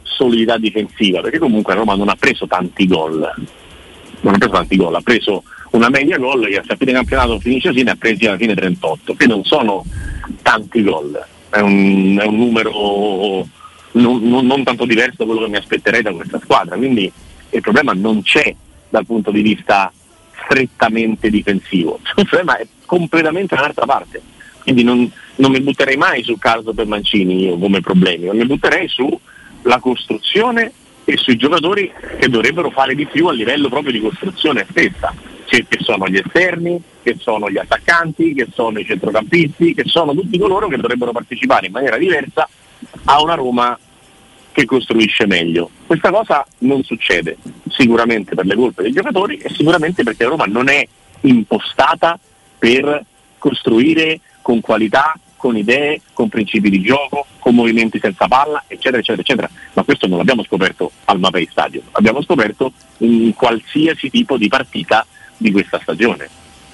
solidità 0.02 0.58
difensiva, 0.58 1.20
perché 1.20 1.38
comunque 1.38 1.74
Roma 1.74 1.94
non 1.94 2.08
ha 2.08 2.16
preso 2.16 2.46
tanti 2.46 2.86
gol, 2.86 3.18
non 4.20 4.34
ha 4.34 4.38
preso 4.38 4.52
tanti 4.52 4.76
gol, 4.76 4.94
ha 4.94 5.00
preso 5.00 5.42
una 5.72 5.88
media 5.88 6.18
gol 6.18 6.46
che 6.46 6.62
a 6.66 6.76
fine 6.76 6.92
campionato 6.92 7.40
finisce 7.40 7.68
così, 7.68 7.82
ne 7.82 7.92
ha 7.92 7.96
presi 7.96 8.26
alla 8.26 8.36
fine 8.36 8.54
38, 8.54 9.14
che 9.14 9.26
non 9.26 9.44
sono 9.44 9.84
tanti 10.42 10.82
gol, 10.82 11.24
è 11.50 11.60
un, 11.60 12.18
è 12.20 12.24
un 12.24 12.36
numero 12.36 13.46
non, 13.92 14.22
non- 14.22 14.46
non 14.46 14.62
tanto 14.64 14.84
diverso 14.84 15.16
da 15.18 15.24
quello 15.24 15.42
che 15.42 15.50
mi 15.50 15.56
aspetterei 15.56 16.02
da 16.02 16.12
questa 16.12 16.40
squadra, 16.42 16.76
quindi 16.76 17.10
il 17.50 17.60
problema 17.60 17.92
non 17.92 18.22
c'è 18.22 18.54
dal 18.88 19.06
punto 19.06 19.30
di 19.30 19.42
vista 19.42 19.92
strettamente 20.44 21.30
difensivo, 21.30 21.98
il 22.16 22.26
problema 22.26 22.56
è 22.56 22.66
completamente 22.86 23.54
un'altra 23.54 23.86
parte, 23.86 24.20
quindi 24.62 24.82
non, 24.82 25.10
non 25.36 25.50
mi 25.50 25.60
butterei 25.60 25.96
mai 25.96 26.22
sul 26.22 26.38
caso 26.38 26.72
per 26.72 26.86
Mancini 26.86 27.44
io 27.44 27.58
come 27.58 27.80
problemi, 27.80 28.26
ma 28.26 28.34
mi 28.34 28.46
butterei 28.46 28.88
sulla 28.88 29.78
costruzione 29.80 30.72
e 31.04 31.16
sui 31.16 31.36
giocatori 31.36 31.92
che 32.18 32.28
dovrebbero 32.28 32.70
fare 32.70 32.94
di 32.94 33.06
più 33.06 33.26
a 33.26 33.32
livello 33.32 33.68
proprio 33.68 33.92
di 33.92 34.00
costruzione 34.00 34.66
stessa, 34.70 35.12
che, 35.46 35.66
che 35.68 35.78
sono 35.80 36.08
gli 36.08 36.16
esterni, 36.16 36.80
che 37.02 37.16
sono 37.18 37.50
gli 37.50 37.58
attaccanti, 37.58 38.34
che 38.34 38.48
sono 38.52 38.78
i 38.78 38.84
centrocampisti, 38.84 39.74
che 39.74 39.84
sono 39.86 40.14
tutti 40.14 40.38
coloro 40.38 40.68
che 40.68 40.76
dovrebbero 40.76 41.12
partecipare 41.12 41.66
in 41.66 41.72
maniera 41.72 41.98
diversa 41.98 42.48
a 43.04 43.22
una 43.22 43.34
Roma 43.34 43.78
che 44.52 44.64
costruisce 44.64 45.26
meglio. 45.26 45.70
Questa 45.86 46.10
cosa 46.10 46.46
non 46.58 46.82
succede, 46.84 47.36
sicuramente 47.68 48.34
per 48.34 48.46
le 48.46 48.54
colpe 48.54 48.82
dei 48.82 48.92
giocatori 48.92 49.38
e 49.38 49.48
sicuramente 49.50 50.02
perché 50.02 50.24
Roma 50.24 50.44
non 50.44 50.68
è 50.68 50.86
impostata 51.22 52.18
per 52.58 53.04
costruire 53.38 54.20
con 54.42 54.60
qualità, 54.60 55.16
con 55.36 55.56
idee, 55.56 56.02
con 56.12 56.28
principi 56.28 56.70
di 56.70 56.82
gioco, 56.82 57.26
con 57.38 57.54
movimenti 57.54 57.98
senza 57.98 58.28
palla, 58.28 58.62
eccetera, 58.66 58.98
eccetera, 58.98 59.22
eccetera. 59.22 59.50
Ma 59.72 59.82
questo 59.82 60.06
non 60.06 60.18
l'abbiamo 60.18 60.44
scoperto 60.44 60.92
al 61.06 61.18
Mapei 61.18 61.48
Stadium, 61.50 61.84
l'abbiamo 61.92 62.22
scoperto 62.22 62.72
in 62.98 63.34
qualsiasi 63.34 64.10
tipo 64.10 64.36
di 64.36 64.48
partita 64.48 65.04
di 65.36 65.50
questa 65.50 65.80
stagione 65.82 66.28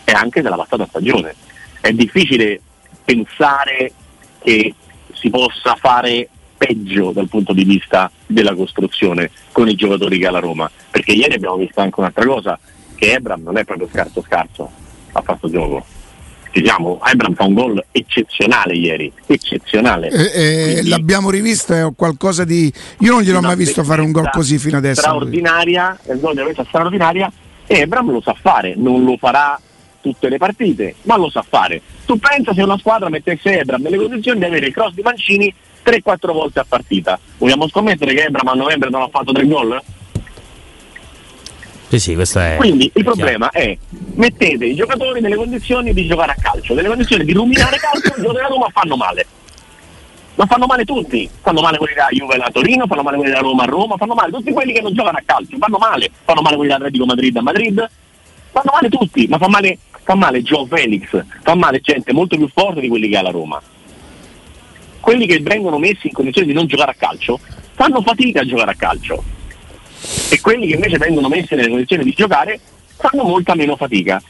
e 0.04 0.12
anche 0.12 0.42
della 0.42 0.56
passata 0.56 0.86
stagione. 0.86 1.34
È 1.80 1.92
difficile 1.92 2.60
pensare 3.04 3.92
che 4.42 4.74
si 5.14 5.30
possa 5.30 5.74
fare 5.76 6.28
peggio 6.58 7.12
dal 7.12 7.28
punto 7.28 7.52
di 7.52 7.64
vista 7.64 8.10
della 8.26 8.54
costruzione 8.54 9.30
con 9.52 9.68
i 9.68 9.74
giocatori 9.74 10.18
che 10.18 10.26
ha 10.26 10.30
la 10.30 10.40
Roma, 10.40 10.70
perché 10.90 11.12
ieri 11.12 11.34
abbiamo 11.34 11.56
visto 11.56 11.80
anche 11.80 12.00
un'altra 12.00 12.26
cosa, 12.26 12.58
che 12.96 13.12
Ebram 13.12 13.42
non 13.42 13.56
è 13.56 13.64
proprio 13.64 13.88
scarso 13.88 14.22
scarso 14.22 14.70
a 15.12 15.22
fatto 15.22 15.48
gioco. 15.48 15.86
Diciamo, 16.60 17.00
Ebram 17.04 17.34
fa 17.34 17.44
un 17.44 17.54
gol 17.54 17.84
eccezionale 17.92 18.74
ieri, 18.74 19.12
eccezionale. 19.26 20.08
Eh, 20.08 20.78
eh, 20.78 20.88
l'abbiamo 20.88 21.30
rivisto, 21.30 21.72
è 21.72 21.86
qualcosa 21.94 22.44
di... 22.44 22.72
Io 23.00 23.12
non 23.12 23.22
gliel'ho 23.22 23.40
mai 23.40 23.54
visto 23.54 23.84
fare 23.84 24.00
un 24.00 24.10
gol 24.10 24.28
così 24.30 24.58
fino 24.58 24.76
adesso. 24.76 25.02
Straordinaria, 25.02 25.96
un 26.04 26.18
gol 26.18 26.34
di 26.34 26.64
straordinaria 26.66 27.30
e 27.66 27.78
Ebram 27.80 28.10
lo 28.10 28.20
sa 28.20 28.34
fare, 28.34 28.74
non 28.76 29.04
lo 29.04 29.16
farà 29.18 29.60
tutte 30.00 30.28
le 30.28 30.38
partite, 30.38 30.96
ma 31.02 31.16
lo 31.16 31.30
sa 31.30 31.44
fare. 31.48 31.80
Tu 32.04 32.18
pensa 32.18 32.52
se 32.52 32.62
una 32.62 32.78
squadra 32.78 33.08
mettesse 33.08 33.60
Ebram 33.60 33.82
nelle 33.82 33.96
condizioni 33.96 34.40
di 34.40 34.44
avere 34.44 34.66
il 34.66 34.72
cross 34.72 34.94
di 34.94 35.02
Mancini 35.02 35.54
3-4 35.84 36.32
volte 36.32 36.58
a 36.58 36.66
partita. 36.68 37.18
Vogliamo 37.38 37.68
scommettere 37.68 38.14
che 38.14 38.24
Ebram 38.24 38.48
a 38.48 38.54
novembre 38.54 38.90
non 38.90 39.02
ha 39.02 39.08
fatto 39.08 39.32
tre 39.32 39.46
gol? 39.46 39.80
Sì, 41.88 41.98
sì, 41.98 42.12
è 42.12 42.56
Quindi 42.56 42.90
il 42.94 43.02
problema 43.02 43.48
è 43.48 43.76
mettete 44.14 44.66
i 44.66 44.74
giocatori 44.74 45.22
nelle 45.22 45.36
condizioni 45.36 45.94
di 45.94 46.06
giocare 46.06 46.32
a 46.32 46.36
calcio, 46.38 46.74
nelle 46.74 46.88
condizioni 46.88 47.24
di 47.24 47.32
ruminare 47.32 47.78
calcio, 47.80 48.08
i 48.08 48.10
giocatori 48.10 48.34
della 48.34 48.48
Roma 48.48 48.68
fanno 48.70 48.96
male. 48.96 49.26
Ma 50.34 50.44
fanno 50.44 50.66
male 50.66 50.84
tutti, 50.84 51.28
fanno 51.40 51.62
male 51.62 51.78
quelli 51.78 51.94
da 51.94 52.08
Juve 52.10 52.36
a 52.36 52.50
Torino, 52.50 52.86
fanno 52.86 53.02
male 53.02 53.16
quelli 53.16 53.32
da 53.32 53.40
Roma 53.40 53.62
a 53.62 53.66
Roma, 53.66 53.96
fanno 53.96 54.14
male 54.14 54.30
tutti 54.30 54.52
quelli 54.52 54.72
che 54.74 54.82
non 54.82 54.92
giocano 54.92 55.16
a 55.16 55.22
calcio, 55.24 55.56
fanno 55.58 55.78
male, 55.78 56.10
fanno 56.24 56.42
male 56.42 56.56
quelli 56.56 56.70
da 56.70 56.76
Atletico 56.76 57.06
Madrid 57.06 57.36
a 57.36 57.42
Madrid, 57.42 57.90
fanno 58.52 58.70
male 58.70 58.88
tutti, 58.90 59.26
ma 59.26 59.38
fa 59.38 59.48
male, 59.48 59.78
fa 60.02 60.14
male 60.14 60.42
Joe 60.42 60.66
Felix, 60.66 61.24
fa 61.42 61.54
male 61.54 61.80
gente 61.80 62.12
molto 62.12 62.36
più 62.36 62.48
forte 62.52 62.80
di 62.80 62.88
quelli 62.88 63.08
che 63.08 63.16
ha 63.16 63.22
la 63.22 63.30
Roma. 63.30 63.60
Quelli 65.00 65.26
che 65.26 65.40
vengono 65.40 65.78
messi 65.78 66.08
in 66.08 66.12
condizioni 66.12 66.48
di 66.48 66.52
non 66.52 66.66
giocare 66.66 66.90
a 66.90 66.94
calcio 66.94 67.40
fanno 67.72 68.02
fatica 68.02 68.42
a 68.42 68.44
giocare 68.44 68.72
a 68.72 68.74
calcio 68.74 69.36
e 70.30 70.40
quelli 70.40 70.66
che 70.66 70.74
invece 70.74 70.98
vengono 70.98 71.28
messi 71.28 71.54
nelle 71.54 71.68
condizioni 71.68 72.04
di 72.04 72.12
giocare 72.12 72.60
fanno 72.96 73.24
molta 73.24 73.54
meno 73.54 73.76
fatica. 73.76 74.22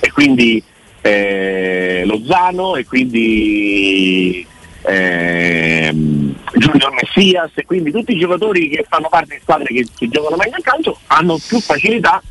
E 0.00 0.12
quindi 0.12 0.62
eh, 1.00 2.02
Lozano 2.04 2.76
e 2.76 2.84
quindi 2.84 4.46
eh, 4.82 5.90
Giulio 5.92 6.90
Messias 7.00 7.50
e 7.54 7.64
quindi 7.64 7.90
tutti 7.90 8.12
i 8.12 8.18
giocatori 8.18 8.68
che 8.68 8.86
fanno 8.88 9.08
parte 9.08 9.34
di 9.34 9.40
squadre 9.42 9.66
che, 9.66 9.86
che 9.96 10.08
giocano 10.08 10.36
meglio 10.36 10.56
a 10.56 10.62
calcio 10.62 10.98
hanno 11.08 11.38
più 11.46 11.60
facilità 11.60 12.22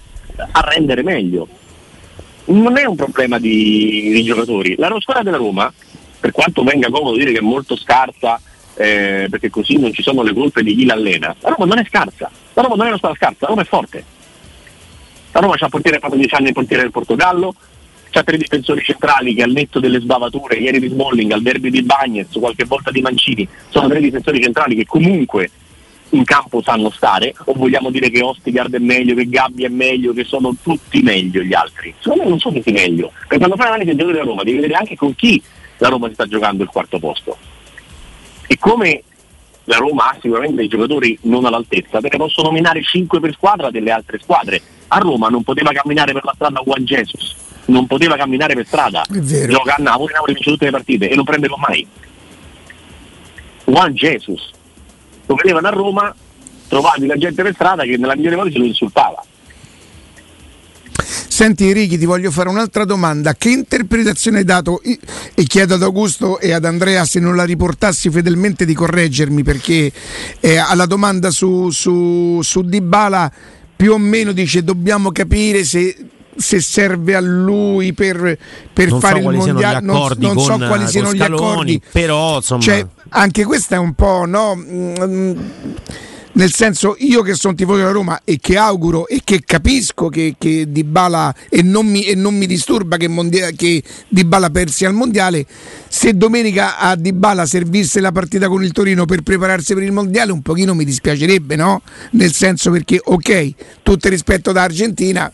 a 0.52 0.62
rendere 0.62 1.04
meglio. 1.04 1.48
Non 2.46 2.78
è 2.78 2.86
un 2.86 2.96
problema 2.96 3.40
di, 3.40 4.10
di 4.14 4.24
giocatori. 4.24 4.76
La 4.78 4.96
squadra 5.00 5.24
della 5.24 5.38
Roma 5.38 5.72
per 6.20 6.32
quanto 6.32 6.64
venga 6.64 6.90
comodo 6.90 7.18
dire 7.18 7.32
che 7.32 7.40
è 7.40 7.42
molto 7.42 7.76
scarsa 7.76 8.42
eh, 8.78 9.28
perché 9.30 9.50
così 9.50 9.78
non 9.78 9.92
ci 9.92 10.04
sono 10.04 10.22
le 10.22 10.34
colpe 10.34 10.63
di 10.63 10.76
chi 10.76 10.86
l'allena, 10.86 11.36
la 11.40 11.50
Roma 11.50 11.66
non 11.66 11.80
è 11.80 11.88
scarsa, 11.88 12.30
la 12.54 12.62
Roma 12.62 12.76
non 12.76 12.86
è 12.86 12.90
una 12.90 12.98
squadra 12.98 13.18
scarsa, 13.18 13.38
la 13.42 13.48
Roma 13.48 13.62
è 13.63 13.66
forte. 13.66 14.04
La 15.32 15.40
Roma 15.42 15.56
c'ha 15.56 15.66
il 15.66 15.72
portiere, 15.72 16.00
fatto 16.00 16.16
10 16.16 16.36
anni 16.36 16.48
il 16.48 16.54
portiere 16.54 16.84
del 16.84 16.92
Portogallo, 16.92 17.54
c'ha 18.10 18.24
tre 18.24 18.38
difensori 18.38 18.82
centrali 18.82 19.34
che 19.34 19.44
al 19.44 19.52
netto 19.52 19.80
delle 19.80 20.00
sbavature, 20.00 20.56
ieri 20.56 20.80
di 20.80 20.88
Smalling, 20.88 21.32
al 21.32 21.42
derby 21.42 21.70
di 21.70 21.84
Bagnez, 21.84 22.30
qualche 22.34 22.66
volta 22.66 22.92
di 22.92 23.02
Mancini, 23.02 23.48
sono 23.70 23.88
tre 23.88 24.00
difensori 24.00 24.42
centrali 24.42 24.76
che 24.76 24.86
comunque 24.86 25.50
in 26.12 26.24
campo 26.24 26.62
sanno 26.62 26.90
stare, 26.90 27.34
o 27.46 27.54
vogliamo 27.54 27.90
dire 27.90 28.10
che 28.10 28.22
Ostigard 28.22 28.74
è 28.74 28.80
meglio, 28.80 29.13
che 29.16 29.28
Gabbi 29.28 29.66
è 29.66 29.70
meglio, 29.70 30.13
che 30.13 30.24
sono 30.24 30.56
tutti 30.62 31.02
meglio 31.02 31.42
gli 31.42 31.54
altri? 31.54 31.94
Secondo 32.00 32.24
me 32.24 32.30
non 32.30 32.40
sono 32.40 32.56
tutti 32.56 32.72
meglio, 32.72 33.12
perché 33.20 33.38
quando 33.38 33.56
fai 33.56 33.68
un'analisi 33.68 33.90
del 33.90 34.00
gioco 34.00 34.12
della 34.12 34.24
Roma 34.24 34.44
devi 34.44 34.56
vedere 34.58 34.76
anche 34.76 34.96
con 34.96 35.13
chi 35.16 35.42
la 35.80 35.90
Roma 35.90 36.08
si 36.08 36.13
sta 36.13 36.26
giocando 36.26 36.63
il 36.63 36.70
quarto 36.70 37.00
posto. 37.00 37.38
E 38.48 38.58
come 38.58 39.04
la 39.66 39.78
Roma 39.78 40.10
ha 40.10 40.18
sicuramente 40.22 40.56
dei 40.56 40.68
giocatori 40.68 41.18
non 41.24 41.46
all'altezza, 41.46 42.00
perché 42.00 42.18
posso 42.18 42.42
nominare 42.42 42.82
5 42.82 43.20
per 43.20 43.34
squadra 43.34 43.70
delle 43.70 43.92
altre 43.92 44.20
squadre. 44.20 44.62
A 44.88 44.98
Roma 45.00 45.28
non 45.28 45.44
poteva 45.44 45.72
camminare 45.72 46.14
per 46.14 46.24
la 46.24 46.32
strada 46.34 46.62
Juan 46.64 46.86
Jesus, 46.86 47.36
non 47.66 47.86
poteva 47.86 48.16
camminare 48.16 48.56
per 48.56 48.66
strada. 48.66 49.04
Gioca 49.10 49.76
a 49.76 49.82
Napoli, 49.82 50.14
Napoli 50.14 50.34
vince 50.34 50.52
tutte 50.52 50.66
le 50.66 50.72
partite 50.72 51.10
e 51.10 51.16
non 51.16 51.26
prende 51.26 51.50
mai. 51.58 51.86
Juan 53.66 53.94
Jesus. 53.94 54.52
Lo 55.26 55.36
vedevano 55.36 55.68
a 55.68 55.72
Roma, 55.72 56.16
trovavi 56.70 57.06
la 57.06 57.18
gente 57.18 57.44
per 57.44 57.54
strada 57.54 57.84
che 57.84 57.98
nella 57.98 58.16
migliore 58.16 58.38
modo 58.38 58.50
se 58.50 58.58
lo 58.58 58.64
insultava. 58.64 59.22
Senti 61.38 61.71
Righi, 61.71 62.00
ti 62.00 62.06
voglio 62.08 62.32
fare 62.32 62.50
un'altra 62.50 62.84
domanda. 62.84 63.36
Che 63.36 63.52
interpretazione 63.52 64.39
hai 64.39 64.43
dato? 64.43 64.82
E 64.82 65.43
chiedo 65.43 65.76
ad 65.76 65.84
Augusto 65.84 66.39
e 66.39 66.52
ad 66.52 66.65
Andrea 66.65 67.06
se 67.06 67.19
non 67.19 67.36
la 67.36 67.43
riportassi 67.43 68.10
fedelmente 68.10 68.65
di 68.65 68.73
correggermi 68.73 69.43
perché 69.43 69.91
eh, 70.39 70.58
alla 70.58 70.88
domanda 70.88 71.30
su, 71.30 71.69
su, 71.69 72.39
su 72.41 72.63
Dybala 72.63 73.32
più 73.76 73.93
o 73.93 74.00
meno 74.00 74.32
dice 74.32 74.63
dobbiamo 74.63 75.12
capire 75.12 75.63
se 75.63 75.95
se 76.36 76.60
serve 76.60 77.13
a 77.13 77.19
lui 77.19 77.93
per, 77.93 78.38
per 78.73 78.97
fare 78.97 79.21
so 79.21 79.30
il 79.30 79.38
mondiale, 79.38 79.80
non, 79.82 80.12
non 80.17 80.39
so 80.39 80.58
quali 80.58 80.88
siano 80.88 81.13
gli 81.13 81.21
accordi, 81.21 81.80
però 81.91 82.38
insomma... 82.38 82.62
cioè, 82.62 82.86
anche 83.10 83.43
questa 83.43 83.76
è 83.76 83.80
un 83.80 83.93
po' 83.93 84.26
no. 84.26 84.56
Mm, 84.56 85.36
nel 86.38 86.54
senso 86.54 86.95
io 87.00 87.21
che 87.21 87.34
sono 87.34 87.56
tifoso 87.56 87.78
della 87.78 87.91
Roma 87.91 88.21
e 88.23 88.38
che 88.39 88.58
auguro 88.58 89.08
e 89.08 89.21
che 89.23 89.41
capisco 89.43 90.08
che, 90.08 90.36
che 90.38 90.65
Dybala 90.71 91.34
e 91.50 91.63
non, 91.63 91.88
mi, 91.88 92.04
e 92.04 92.15
non 92.15 92.36
mi 92.36 92.45
disturba 92.45 92.97
che, 92.97 93.08
mondia, 93.08 93.50
che 93.52 93.82
Dybala 94.08 94.50
persi 94.52 94.86
al 94.86 94.93
mondiale 94.93 95.45
se 95.88 96.15
domenica 96.15 96.78
a 96.78 96.95
Dybala 96.95 97.45
servisse 97.45 98.00
la 98.00 98.12
partita 98.12 98.47
con 98.47 98.63
il 98.63 98.71
Torino 98.71 99.06
per 99.06 99.21
prepararsi 99.21 99.73
per 99.73 99.84
il 99.84 99.91
mondiale 99.91 100.32
un 100.32 100.41
pochino 100.43 100.76
mi 100.76 100.86
dispiacerebbe 100.86 101.56
no? 101.56 101.82
nel 102.12 102.32
senso 102.32 102.69
perché 102.69 103.02
ok 103.04 103.54
tutto 103.82 104.08
rispetto 104.08 104.52
da 104.52 104.62
Argentina 104.62 105.32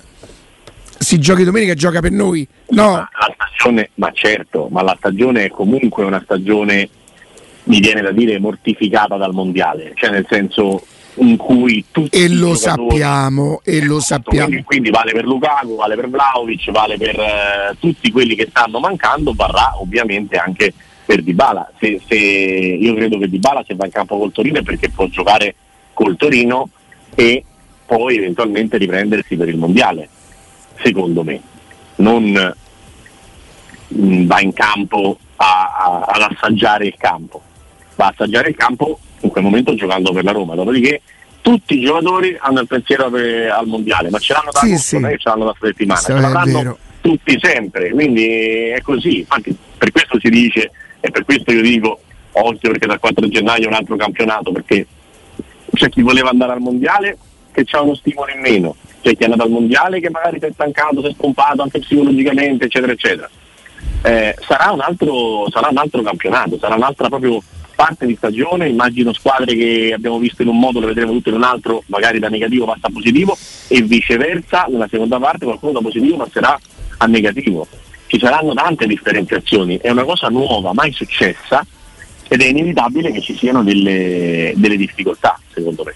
si 0.97 1.19
giochi 1.19 1.43
domenica 1.43 1.73
gioca 1.73 1.99
per 1.99 2.11
noi 2.11 2.47
no 2.69 2.91
ma, 2.91 3.09
stagione, 3.33 3.89
ma 3.95 4.09
certo 4.13 4.69
ma 4.71 4.81
la 4.81 4.95
stagione 4.97 5.45
è 5.45 5.49
comunque 5.49 6.05
una 6.05 6.21
stagione 6.23 6.87
mi 7.73 7.79
viene 7.79 8.01
da 8.01 8.11
dire 8.11 8.37
mortificata 8.37 9.17
dal 9.17 9.33
mondiale, 9.33 9.93
cioè 9.95 10.11
nel 10.11 10.27
senso 10.29 10.85
in 11.15 11.37
cui 11.37 11.85
tutti 11.89 12.15
e 12.15 12.29
lo 12.29 12.53
sappiamo 12.53 13.61
e 13.63 13.83
lo 13.83 13.99
sappiamo 13.99 14.45
quindi, 14.45 14.63
quindi, 14.63 14.89
vale 14.91 15.11
per 15.11 15.25
Lukaku, 15.25 15.75
vale 15.75 15.95
per 15.95 16.07
Vlaovic, 16.07 16.69
vale 16.69 16.97
per 16.97 17.17
uh, 17.17 17.75
tutti 17.79 18.11
quelli 18.11 18.35
che 18.35 18.47
stanno 18.49 18.79
mancando, 18.79 19.33
varrà 19.33 19.73
ovviamente 19.79 20.37
anche 20.37 20.71
per 21.03 21.23
Dybala. 21.23 21.71
Se, 21.79 21.99
se 22.07 22.15
io 22.15 22.93
credo 22.93 23.17
che 23.17 23.27
Dybala 23.27 23.63
se 23.65 23.73
va 23.73 23.85
in 23.85 23.91
campo 23.91 24.19
col 24.19 24.31
Torino 24.31 24.59
è 24.59 24.63
perché 24.63 24.89
può 24.89 25.07
giocare 25.07 25.55
col 25.93 26.15
Torino 26.15 26.69
e 27.15 27.43
poi 27.87 28.17
eventualmente 28.17 28.77
riprendersi 28.77 29.35
per 29.35 29.49
il 29.49 29.57
mondiale, 29.57 30.07
secondo 30.83 31.23
me. 31.23 31.41
Non 31.95 32.23
mh, 33.87 34.05
mm, 34.05 34.25
va 34.27 34.41
in 34.41 34.53
campo 34.53 35.17
a, 35.37 35.75
a, 35.75 35.99
ad 36.01 36.21
assaggiare 36.21 36.85
il 36.85 36.95
campo 36.97 37.41
va 37.95 38.05
a 38.05 38.09
assaggiare 38.09 38.49
il 38.49 38.55
campo 38.55 38.99
in 39.21 39.29
quel 39.29 39.43
momento 39.43 39.73
giocando 39.75 40.11
per 40.11 40.23
la 40.23 40.31
Roma. 40.31 40.55
Dopodiché 40.55 41.01
tutti 41.41 41.77
i 41.77 41.83
giocatori 41.83 42.35
hanno 42.39 42.61
il 42.61 42.67
pensiero 42.67 43.09
per, 43.09 43.49
al 43.51 43.67
mondiale, 43.67 44.09
ma 44.09 44.19
ce 44.19 44.33
l'hanno 44.33 44.51
da 44.51 44.59
sì, 44.59 44.77
sì. 44.77 44.99
non 44.99 45.11
è 45.11 45.17
ce 45.17 45.29
l'hanno 45.29 45.45
da 45.45 45.55
settimana, 45.59 45.99
ce 45.99 46.13
l'avranno 46.13 46.77
tutti 47.01 47.37
sempre, 47.41 47.89
quindi 47.91 48.69
è 48.69 48.81
così. 48.81 49.19
Infatti 49.19 49.55
per 49.77 49.91
questo 49.91 50.17
si 50.19 50.29
dice 50.29 50.71
e 51.01 51.11
per 51.11 51.25
questo 51.25 51.51
io 51.51 51.61
dico 51.61 51.99
occhio 52.31 52.71
perché 52.71 52.87
dal 52.87 52.99
4 52.99 53.27
gennaio 53.27 53.65
è 53.65 53.67
un 53.67 53.73
altro 53.73 53.95
campionato, 53.97 54.51
perché 54.51 54.87
c'è 55.73 55.89
chi 55.89 56.01
voleva 56.01 56.29
andare 56.29 56.53
al 56.53 56.61
mondiale 56.61 57.17
che 57.51 57.65
ha 57.71 57.81
uno 57.81 57.95
stimolo 57.95 58.31
in 58.31 58.39
meno, 58.39 58.75
c'è 59.01 59.15
chi 59.15 59.21
è 59.21 59.25
andato 59.25 59.43
al 59.43 59.49
mondiale 59.49 59.99
che 59.99 60.09
magari 60.09 60.39
si 60.39 60.45
è 60.45 60.51
stancato, 60.53 61.01
si 61.01 61.07
è 61.07 61.11
spompato 61.11 61.61
anche 61.61 61.79
psicologicamente, 61.79 62.65
eccetera, 62.65 62.93
eccetera. 62.93 63.29
Eh, 64.01 64.35
sarà, 64.39 64.71
un 64.71 64.79
altro, 64.79 65.49
sarà 65.51 65.67
un 65.69 65.77
altro 65.77 66.01
campionato, 66.01 66.57
sarà 66.57 66.75
un'altra 66.75 67.09
proprio 67.09 67.41
parte 67.75 68.05
di 68.05 68.15
stagione, 68.15 68.67
immagino 68.67 69.13
squadre 69.13 69.55
che 69.55 69.93
abbiamo 69.95 70.19
visto 70.19 70.41
in 70.41 70.47
un 70.47 70.59
modo 70.59 70.79
le 70.79 70.87
vedremo 70.87 71.11
tutte 71.11 71.29
in 71.29 71.35
un 71.35 71.43
altro, 71.43 71.83
magari 71.87 72.19
da 72.19 72.29
negativo 72.29 72.65
passa 72.65 72.87
a 72.87 72.91
positivo 72.91 73.37
e 73.67 73.81
viceversa, 73.81 74.65
nella 74.69 74.87
seconda 74.89 75.19
parte 75.19 75.45
qualcuno 75.45 75.73
da 75.73 75.79
positivo 75.81 76.17
passerà 76.17 76.59
a 76.97 77.05
negativo. 77.05 77.67
Ci 78.07 78.19
saranno 78.19 78.53
tante 78.53 78.85
differenziazioni, 78.85 79.77
è 79.77 79.89
una 79.89 80.03
cosa 80.03 80.27
nuova, 80.27 80.73
mai 80.73 80.91
successa 80.91 81.65
ed 82.27 82.41
è 82.41 82.45
inevitabile 82.45 83.11
che 83.11 83.21
ci 83.21 83.35
siano 83.35 83.63
delle, 83.63 84.53
delle 84.55 84.77
difficoltà, 84.77 85.39
secondo 85.51 85.83
me, 85.83 85.93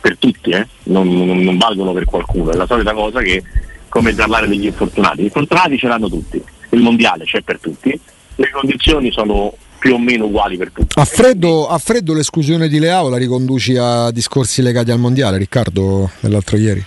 per 0.00 0.16
tutti, 0.18 0.50
eh? 0.50 0.66
non, 0.84 1.08
non, 1.08 1.38
non 1.38 1.56
valgono 1.56 1.92
per 1.92 2.04
qualcuno, 2.04 2.50
è 2.50 2.56
la 2.56 2.66
solita 2.66 2.92
cosa 2.92 3.20
che 3.20 3.42
come 3.88 4.14
parlare 4.14 4.46
degli 4.46 4.66
infortunati, 4.66 5.22
gli 5.22 5.24
infortunati 5.24 5.78
ce 5.78 5.88
l'hanno 5.88 6.08
tutti, 6.08 6.42
il 6.70 6.80
mondiale 6.80 7.24
c'è 7.24 7.40
per 7.40 7.58
tutti, 7.58 7.98
le 8.36 8.50
condizioni 8.50 9.10
sono 9.10 9.52
più 9.80 9.94
o 9.94 9.98
meno 9.98 10.26
uguali 10.26 10.58
per 10.58 10.70
tutti. 10.70 11.00
A 11.00 11.04
freddo, 11.04 11.66
a 11.66 11.78
freddo 11.78 12.12
l'esclusione 12.12 12.68
di 12.68 12.78
Leao 12.78 13.08
la 13.08 13.16
riconduci 13.16 13.76
a 13.76 14.10
discorsi 14.12 14.60
legati 14.60 14.90
al 14.90 14.98
mondiale, 14.98 15.38
Riccardo, 15.38 16.10
dell'altro 16.20 16.58
ieri? 16.58 16.84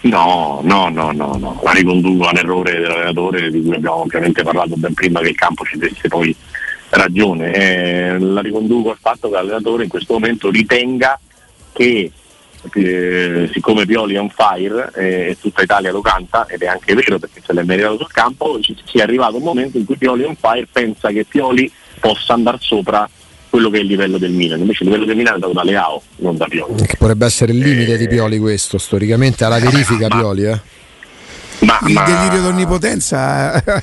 No, 0.00 0.60
no, 0.64 0.88
no, 0.88 1.12
no, 1.12 1.36
no. 1.38 1.60
la 1.62 1.70
riconduco 1.70 2.26
all'errore 2.26 2.72
dell'allenatore 2.72 3.50
di 3.50 3.62
cui 3.62 3.74
abbiamo 3.74 4.00
ovviamente 4.00 4.42
parlato 4.42 4.74
ben 4.76 4.94
prima 4.94 5.20
che 5.20 5.28
il 5.28 5.36
campo 5.36 5.64
ci 5.64 5.76
desse 5.76 6.08
poi 6.08 6.34
ragione. 6.88 7.52
Eh, 7.52 8.18
la 8.18 8.40
riconduco 8.40 8.90
al 8.90 8.98
fatto 8.98 9.28
che 9.28 9.34
l'allenatore 9.34 9.84
in 9.84 9.90
questo 9.90 10.14
momento 10.14 10.50
ritenga 10.50 11.20
che 11.72 12.10
eh, 12.74 13.50
siccome 13.52 13.86
Pioli 13.86 14.14
è 14.14 14.20
on 14.20 14.30
fire 14.30 14.90
e 14.94 15.30
eh, 15.30 15.36
tutta 15.40 15.62
Italia 15.62 15.90
lo 15.90 16.00
canta 16.00 16.46
ed 16.48 16.62
è 16.62 16.66
anche 16.66 16.94
vero 16.94 17.18
perché 17.18 17.40
se 17.44 17.52
l'è 17.52 17.62
meritato 17.62 17.98
sul 17.98 18.12
campo, 18.12 18.58
ci 18.60 18.76
sia 18.84 19.02
arrivato 19.02 19.36
un 19.36 19.42
momento 19.42 19.78
in 19.78 19.84
cui 19.84 19.96
Pioli 19.96 20.22
è 20.22 20.26
on 20.26 20.36
fire 20.36 20.66
pensa 20.70 21.10
che 21.10 21.24
Pioli 21.24 21.70
possa 22.00 22.34
andare 22.34 22.58
sopra 22.60 23.08
quello 23.48 23.68
che 23.68 23.78
è 23.78 23.80
il 23.80 23.86
livello 23.86 24.16
del 24.16 24.30
Milan. 24.30 24.60
Invece 24.60 24.82
il 24.82 24.88
livello 24.88 25.06
del 25.06 25.16
Milan 25.16 25.36
è 25.36 25.38
dato 25.38 25.52
da 25.52 25.62
Leao, 25.62 26.02
non 26.16 26.38
da 26.38 26.46
Pioli. 26.46 26.86
Che 26.86 26.96
potrebbe 26.96 27.26
essere 27.26 27.52
il 27.52 27.58
limite 27.58 27.94
eh, 27.94 27.98
di 27.98 28.08
Pioli 28.08 28.38
questo, 28.38 28.78
storicamente 28.78 29.44
alla 29.44 29.58
verifica 29.58 30.08
ma, 30.08 30.16
Pioli, 30.16 30.44
eh. 30.44 30.60
Ma, 31.62 31.78
il 31.86 31.92
ma... 31.92 32.02
delirio 32.02 32.42
d'onnipotenza 32.42 33.62
eh, 33.62 33.82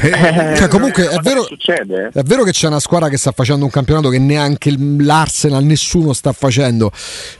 cioè, 0.56 0.68
comunque 0.68 1.06
è 1.08 1.18
vero, 1.20 1.46
è 1.46 2.22
vero, 2.22 2.44
che 2.44 2.52
c'è 2.52 2.66
una 2.66 2.80
squadra 2.80 3.08
che 3.08 3.18
sta 3.18 3.32
facendo 3.32 3.64
un 3.64 3.70
campionato 3.70 4.08
che 4.08 4.18
neanche 4.18 4.74
l'Arsenal 4.76 5.62
nessuno 5.62 6.14
sta 6.14 6.32
facendo 6.32 6.90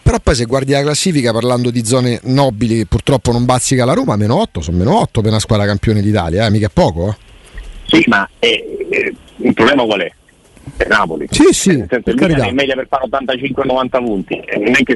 però 0.03 0.19
poi 0.23 0.35
se 0.35 0.45
guardi 0.45 0.73
la 0.73 0.83
classifica 0.83 1.33
parlando 1.33 1.71
di 1.71 1.85
zone 1.85 2.21
nobili 2.25 2.77
che 2.77 2.87
purtroppo 2.87 3.33
non 3.33 3.47
bazzica 3.47 3.87
la 3.87 3.95
Roma 3.95 4.17
meno 4.17 4.39
8 4.41 4.61
sono 4.61 4.77
meno 4.77 4.99
8 5.01 5.21
per 5.23 5.31
una 5.31 5.41
squadra 5.41 5.65
campione 5.65 6.03
d'Italia 6.03 6.45
eh, 6.45 6.51
mica 6.51 6.69
poco 6.69 7.09
eh. 7.09 7.17
sì 7.87 8.05
ma 8.07 8.29
eh, 8.39 8.87
eh 8.91 9.15
il 9.43 9.55
problema 9.55 9.85
qual 9.85 10.01
è? 10.01 10.13
È 10.77 10.87
Napoli. 10.87 11.27
Sì, 11.31 11.49
sì, 11.51 11.77
nel 11.77 11.87
senso, 11.89 12.11
il 12.11 12.17
Milan 12.17 12.49
è 12.49 12.53
meglio 12.53 12.75
per 12.75 12.87
fare 12.89 13.07
85-90 13.09 14.05
punti. 14.05 14.43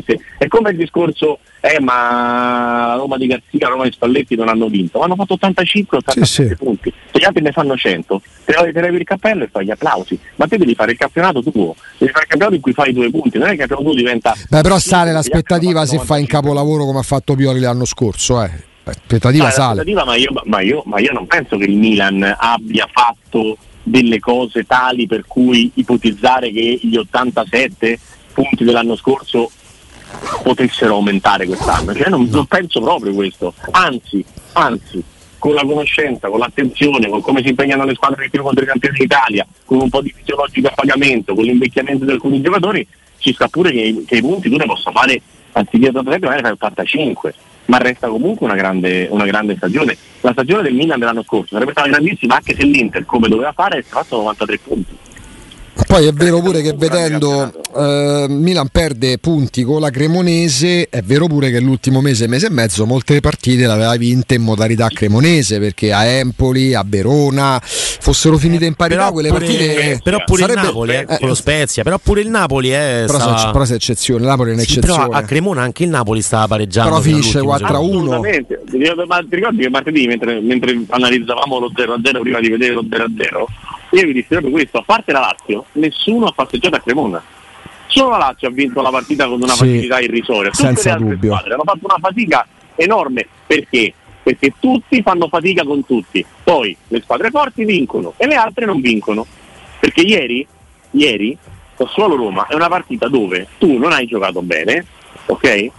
Se, 0.05 0.21
è 0.39 0.47
come 0.49 0.71
il 0.71 0.77
discorso, 0.77 1.39
eh, 1.61 1.81
ma 1.81 2.89
la 2.89 2.95
Roma 2.97 3.17
di 3.17 3.27
Garzia, 3.27 3.61
la 3.61 3.69
Roma 3.69 3.85
di 3.85 3.93
Spalletti 3.93 4.35
non 4.37 4.49
hanno 4.49 4.69
vinto, 4.69 4.99
ma 4.99 5.05
hanno 5.05 5.17
fatto 5.17 5.39
85-87 5.41 6.23
sì, 6.23 6.25
sì. 6.25 6.57
punti. 6.57 6.93
Se 7.11 7.19
gli 7.19 7.25
altri 7.25 7.43
ne 7.43 7.53
fanno 7.53 7.77
100, 7.77 8.23
te 8.45 8.55
ne 8.73 8.81
levi 8.81 8.97
il 8.99 9.05
cappello 9.05 9.45
e 9.45 9.49
fai 9.51 9.65
gli 9.65 9.71
applausi. 9.71 10.19
Ma 10.37 10.47
te 10.47 10.59
devi 10.59 10.75
fare 10.75 10.93
il 10.93 10.99
campionato 10.99 11.43
tuo, 11.43 11.75
devi 11.99 12.13
fare 12.13 12.25
il 12.25 12.29
campionato 12.29 12.55
in 12.55 12.61
cui 12.61 12.73
fai 12.73 12.93
due 12.93 13.11
punti, 13.11 13.39
non 13.39 13.47
è 13.47 13.57
che 13.57 13.63
il 13.63 13.69
campionato 13.69 13.89
tuo 13.89 13.97
diventa. 13.97 14.35
Beh, 14.49 14.61
però 14.61 14.79
sale 14.79 15.13
l'aspettativa 15.13 15.87
se 15.87 15.99
fai 15.99 16.21
in 16.21 16.27
capolavoro 16.27 16.85
come 16.85 16.99
ha 16.99 17.03
fatto 17.03 17.35
Pioli 17.35 17.61
l'anno 17.61 17.85
scorso, 17.85 18.43
eh. 18.43 18.73
L'aspettativa 18.85 19.51
sale. 19.51 19.77
L'aspettativa, 19.77 20.05
ma, 20.05 20.17
io, 20.17 20.31
ma, 20.45 20.61
io, 20.61 20.83
ma 20.85 21.01
io 21.01 21.13
non 21.13 21.27
penso 21.27 21.57
che 21.57 21.65
il 21.65 21.77
Milan 21.77 22.23
abbia 22.39 22.87
fatto 22.93 23.57
delle 23.85 24.19
cose 24.19 24.65
tali 24.65 25.07
per 25.07 25.25
cui 25.27 25.71
ipotizzare 25.75 26.51
che 26.51 26.81
gli 26.83 26.97
87 26.97 27.99
punti 28.33 28.65
dell'anno 28.65 28.97
scorso 28.97 29.51
potessero 30.43 30.95
aumentare 30.95 31.47
quest'anno. 31.47 31.95
Cioè, 31.95 32.09
non, 32.09 32.27
non 32.31 32.47
penso 32.47 32.81
proprio 32.81 33.15
questo. 33.15 33.55
Anzi, 33.71 34.25
anzi, 34.53 35.03
con 35.39 35.55
la 35.55 35.65
conoscenza, 35.65 36.29
con 36.29 36.39
l'attenzione, 36.39 37.09
con 37.09 37.21
come 37.21 37.43
si 37.43 37.51
impegnano 37.51 37.85
le 37.85 37.95
squadre 37.95 38.25
di 38.25 38.31
più 38.31 38.43
contro 38.43 38.65
i 38.65 38.67
campioni 38.67 38.99
d'Italia, 38.99 39.47
con 39.65 39.81
un 39.81 39.91
po' 39.91 40.01
di 40.01 40.13
fisiologico 40.17 40.69
a 40.69 40.73
pagamento, 40.75 41.35
con 41.35 41.45
l'invecchiamento 41.45 42.05
di 42.05 42.13
alcuni 42.13 42.41
giocatori, 42.41 42.87
ci 43.19 43.33
sta 43.33 43.49
pure 43.49 43.71
che, 43.71 44.05
che 44.07 44.17
i 44.17 44.21
punti 44.21 44.49
tu 44.49 44.57
ne 44.57 44.67
possa 44.67 44.91
fare 44.91 45.21
anziché 45.53 45.89
87 45.89 46.27
magari 46.27 46.43
fai 46.43 46.51
85 46.53 47.35
ma 47.67 47.79
resta 47.79 48.09
comunque 48.09 48.47
una 48.47 48.57
grande, 48.57 49.09
una 49.11 49.27
grande, 49.27 49.57
stagione. 49.57 49.97
La 50.21 50.33
stagione 50.33 50.63
del 50.63 50.75
Milan 50.75 50.99
dell'anno 50.99 51.23
scorso 51.23 51.55
sarebbe 51.55 51.73
stata 51.73 51.89
grandissima 51.89 52.37
anche 52.37 52.55
se 52.55 52.65
l'Inter, 52.65 53.05
come 53.05 53.29
doveva 53.29 53.53
fare, 53.53 53.75
avesse 53.75 53.91
fatto 53.91 54.17
93 54.17 54.59
punti. 54.59 54.97
Poi 55.95 56.07
è 56.07 56.13
vero 56.13 56.41
pure 56.41 56.61
che 56.61 56.75
vedendo 56.77 57.53
eh, 57.77 58.27
Milan 58.29 58.67
perde 58.67 59.19
punti 59.19 59.63
con 59.63 59.81
la 59.81 59.91
Cremonese, 59.91 60.89
è 60.89 61.03
vero 61.03 61.29
pure 61.29 61.53
che 61.53 61.61
l'ultimo 61.61 62.01
mese, 62.01 62.27
mese 62.27 62.49
e 62.49 62.51
mezzo, 62.51 62.85
molte 62.85 63.21
partite 63.21 63.65
le 63.65 63.73
aveva 63.73 63.95
vinte 63.95 64.35
in 64.35 64.43
modalità 64.43 64.89
cremonese 64.89 65.61
perché 65.61 65.93
a 65.93 66.05
Empoli, 66.05 66.75
a 66.75 66.83
Verona 66.85 67.61
fossero 67.63 68.39
finite 68.39 68.65
in 68.65 68.75
parità 68.75 69.13
quelle 69.13 69.29
pure, 69.29 69.47
partite. 69.47 70.01
Però 70.03 70.21
pure 70.27 70.41
sarebbe, 70.41 70.61
il 70.61 70.67
Napoli, 70.67 70.95
eh, 70.97 71.07
con 71.07 71.29
lo 71.29 71.35
Spezia, 71.37 71.85
però 71.85 71.99
pure 72.03 72.23
il 72.23 72.29
Napoli 72.29 72.71
è. 72.71 73.05
Però, 73.07 73.21
stava... 73.21 73.37
se, 73.37 73.51
però 73.53 73.65
se 73.65 73.75
eccezione, 73.75 74.25
Napoli 74.25 74.51
è 74.51 74.55
un'eccezione. 74.55 74.87
Sì, 74.89 75.09
però 75.09 75.17
a 75.17 75.23
Cremona 75.23 75.63
anche 75.63 75.85
il 75.85 75.91
Napoli 75.91 76.23
stava 76.23 76.49
pareggiando. 76.49 76.91
Però 76.91 77.03
finisce 77.03 77.39
4-1. 77.39 79.07
Ma 79.07 79.19
ti 79.21 79.37
ricordi 79.37 79.63
che 79.63 79.71
martedì 79.71 80.09
mentre, 80.09 80.41
mentre 80.41 80.77
analizzavamo 80.89 81.61
lo 81.61 81.71
0-0 81.73 82.21
prima 82.21 82.41
di 82.41 82.49
vedere 82.49 82.73
lo 82.73 82.83
0-0? 82.83 83.74
Io 83.95 84.07
vi 84.07 84.13
dissi 84.13 84.29
proprio 84.29 84.51
questo, 84.51 84.79
a 84.79 84.83
parte 84.83 85.13
la 85.13 85.21
Lazio, 85.21 85.67
nessuno 85.73 86.27
ha 86.27 86.33
passeggiato 86.33 86.75
a 86.75 86.81
Cremona. 86.81 87.23
Solo 87.87 88.11
la 88.11 88.19
Lazio 88.19 88.49
ha 88.49 88.51
vinto 88.51 88.83
la 88.83 88.91
partita 88.91 89.27
con 89.27 89.41
una 89.41 89.53
sì, 89.53 89.59
facilità 89.59 90.01
irrisoria. 90.01 90.51
Tutte 90.51 90.65
senza 90.65 90.89
le 90.89 90.95
altre 90.95 91.09
dubbio. 91.11 91.31
squadre 91.31 91.55
hanno 91.55 91.63
fatto 91.65 91.81
una 91.83 91.99
fatica 92.01 92.47
enorme. 92.75 93.27
Perché? 93.47 93.95
Perché 94.23 94.55
tutti 94.59 95.01
fanno 95.03 95.29
fatica 95.29 95.63
con 95.65 95.87
tutti. 95.87 96.25
Poi 96.43 96.77
le 96.89 97.01
squadre 97.03 97.31
forti 97.31 97.65
vincono 97.65 98.15
e 98.17 98.27
le 98.27 98.35
altre 98.35 98.65
non 98.67 98.81
vincono. 98.81 99.25
Perché 99.79 100.01
ieri, 100.01 100.45
ieri, 100.91 101.39
solo 101.87 102.17
Roma 102.17 102.47
è 102.49 102.55
una 102.55 102.69
partita 102.69 103.07
dove 103.07 103.47
tu 103.59 103.79
non 103.79 103.93
hai 103.93 104.07
giocato 104.07 104.43
bene, 104.43 104.85
ok? 105.27 105.45
E 105.45 105.73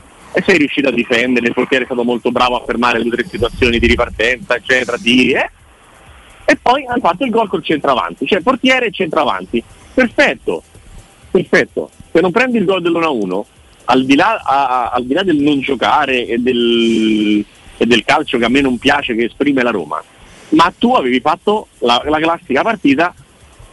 sei 0.45 0.57
riuscito 0.57 0.87
a 0.87 0.91
difendere, 0.91 1.47
il 1.47 1.53
portiere 1.53 1.83
è 1.83 1.87
stato 1.87 2.03
molto 2.03 2.31
bravo 2.31 2.61
a 2.61 2.63
fermare 2.65 3.03
le 3.03 3.09
tre 3.09 3.25
situazioni 3.27 3.77
di 3.77 3.87
ripartenza, 3.87 4.55
eccetera, 4.55 4.97
tiri, 4.97 5.31
eh? 5.31 5.49
E 6.45 6.57
poi 6.61 6.85
hanno 6.85 6.99
fatto 7.01 7.25
il 7.25 7.31
gol 7.31 7.49
col 7.49 7.63
centravanti, 7.63 8.25
cioè 8.27 8.41
portiere 8.41 8.87
e 8.87 8.91
centravanti. 8.91 9.63
Perfetto, 9.93 10.63
perfetto. 11.31 11.89
Se 12.11 12.21
non 12.21 12.31
prendi 12.31 12.57
il 12.57 12.65
gol 12.65 12.81
dell'1-1, 12.81 13.43
al 13.85 14.05
di 14.05 14.15
là, 14.15 14.41
a, 14.43 14.89
al 14.91 15.05
di 15.05 15.13
là 15.13 15.23
del 15.23 15.37
non 15.37 15.59
giocare 15.59 16.25
e 16.25 16.37
del, 16.37 17.43
e 17.77 17.85
del, 17.85 18.03
calcio 18.05 18.37
che 18.37 18.45
a 18.45 18.49
me 18.49 18.61
non 18.61 18.77
piace, 18.77 19.15
che 19.15 19.25
esprime 19.25 19.63
la 19.63 19.71
Roma, 19.71 20.01
ma 20.49 20.73
tu 20.77 20.93
avevi 20.93 21.19
fatto 21.19 21.67
la, 21.79 22.01
la 22.05 22.19
classica 22.19 22.61
partita 22.61 23.13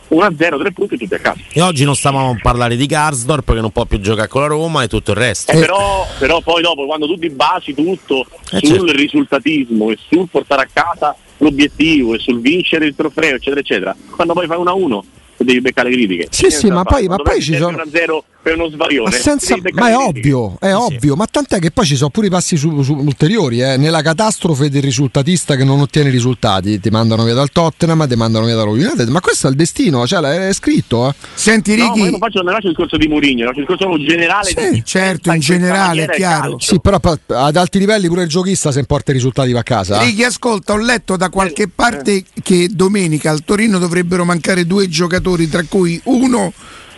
1-0, 0.08 0.58
3 0.58 0.72
punti 0.72 0.96
tutti 0.96 1.14
a 1.14 1.18
casa. 1.18 1.40
E 1.52 1.61
oggi 1.61 1.85
non 1.85 1.94
stavamo 1.94 2.30
a 2.30 2.38
parlare 2.40 2.76
di 2.76 2.87
Garsdorp 2.87 3.52
che 3.52 3.61
non 3.61 3.70
può 3.70 3.85
più 3.85 4.00
giocare 4.00 4.28
con 4.28 4.42
la 4.42 4.46
Roma 4.46 4.82
e 4.82 4.88
tutto 4.88 5.12
il 5.12 5.16
resto. 5.16 5.52
Eh, 5.52 5.58
però, 5.58 6.06
però, 6.18 6.40
poi 6.40 6.62
dopo, 6.62 6.85
quando 6.87 7.06
tu 7.06 7.18
ti 7.18 7.30
basi 7.30 7.74
tutto 7.74 8.26
eh, 8.50 8.58
sul 8.62 8.78
certo. 8.78 8.92
risultatismo 8.92 9.90
e 9.90 9.98
sul 10.08 10.28
portare 10.30 10.62
a 10.62 10.68
casa 10.70 11.16
l'obiettivo 11.42 12.14
e 12.14 12.18
sul 12.18 12.40
vincere 12.40 12.87
il 12.87 12.94
trofeo, 12.94 13.35
eccetera, 13.35 13.61
eccetera, 13.61 13.96
quando 14.14 14.33
poi 14.33 14.46
fai 14.46 14.59
1-1 14.59 15.00
devi 15.38 15.61
beccare 15.61 15.90
le 15.90 15.96
critiche. 15.96 16.28
Sì, 16.31 16.50
sì, 16.50 16.70
ma 16.70 16.85
poi, 16.85 17.09
ma 17.09 17.16
poi 17.16 17.42
ci 17.42 17.57
sono. 17.57 17.76
1-0 17.78 18.18
per 18.42 18.57
uno 18.57 18.68
svarione. 18.68 19.11
Ma, 19.11 19.16
senza... 19.16 19.57
ma 19.72 19.88
è 19.88 19.96
ovvio, 19.96 20.57
è 20.59 20.68
sì, 20.68 20.72
ovvio, 20.72 21.14
ma 21.14 21.26
tant'è 21.31 21.61
che 21.61 21.70
poi 21.70 21.87
ci 21.87 21.96
sono 21.96 22.11
pure 22.11 22.26
i 22.26 22.31
passi 22.31 22.57
su, 22.57 22.83
su, 22.83 22.94
ulteriori. 22.94 23.61
Eh. 23.61 23.76
Nella 23.76 24.02
catastrofe 24.02 24.68
del 24.68 24.83
risultatista 24.83 25.55
che 25.55 25.64
non 25.64 25.81
ottiene 25.81 26.11
risultati, 26.11 26.81
ti 26.81 26.90
mandano 26.90 27.24
via 27.24 27.35
dal 27.35 27.50
Tottenham, 27.50 28.07
ti 28.09 28.16
mandano 28.16 28.46
via 28.46 28.57
dalla 28.57 28.70
United. 28.70 29.09
Ma 29.09 29.20
questo 29.20 29.46
è 29.46 29.50
il 29.50 29.57
destino, 29.57 30.07
cioè 30.07 30.48
è 30.48 30.52
scritto. 30.52 31.09
Eh. 31.09 31.14
Senti, 31.35 31.74
Righi. 31.74 32.02
No, 32.02 32.11
non 32.11 32.18
faccio, 32.18 32.42
non 32.42 32.52
faccio 32.55 32.66
il 32.66 32.72
discorso 32.74 32.96
di 32.96 33.07
Mourinho, 33.07 33.46
faccio 33.46 33.61
il 33.61 33.66
discorso 33.66 34.05
generale. 34.05 34.48
Sì, 34.48 34.70
di... 34.70 34.83
certo, 34.85 35.33
in 35.33 35.40
generale, 35.40 36.05
è 36.05 36.16
chiaro. 36.16 36.59
Sì, 36.59 36.81
però 36.81 37.00
ad 37.00 37.57
alti 37.57 37.78
livelli 37.78 38.09
pure 38.09 38.22
il 38.22 38.28
giochista 38.28 38.72
se 38.72 38.81
importa 38.81 39.12
i 39.12 39.14
risultati 39.14 39.52
va 39.52 39.61
a 39.61 39.64
casa. 39.64 40.00
Righi, 40.00 40.24
ascolta, 40.24 40.72
ho 40.72 40.78
letto 40.78 41.16
da 41.16 41.31
qualche 41.31 41.68
parte 41.68 42.24
che 42.42 42.68
domenica 42.70 43.31
al 43.31 43.44
Torino 43.44 43.78
dovrebbero 43.78 44.24
mancare 44.24 44.66
due 44.66 44.88
giocatori, 44.88 45.48
tra 45.48 45.62
cui 45.68 46.00
uno 46.05 46.52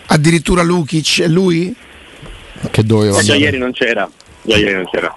addirittura 0.07 0.63
Lukic, 0.63 1.21
è 1.21 1.27
lui? 1.27 1.75
che 2.71 2.83
doveva. 2.83 3.19
Eh, 3.19 3.23
già 3.23 3.35
ieri 3.35 3.57
non 3.57 3.71
c'era. 3.71 4.09
Già 4.41 4.57
ieri 4.57 4.73
non 4.73 4.85
c'era. 4.89 5.13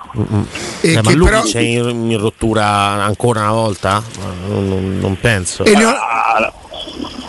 Eh, 0.81 1.03
ma 1.03 1.13
lui 1.13 1.27
però... 1.27 1.43
c'è 1.43 1.61
in, 1.61 2.11
in, 2.11 2.19
rottura 2.19 2.67
ancora 3.05 3.41
una 3.41 3.53
volta? 3.53 4.03
Non, 4.49 4.69
non, 4.69 4.99
non 4.99 5.19
penso. 5.21 5.65
E 5.65 5.73
ho... 5.85 5.89
ah, 5.89 6.53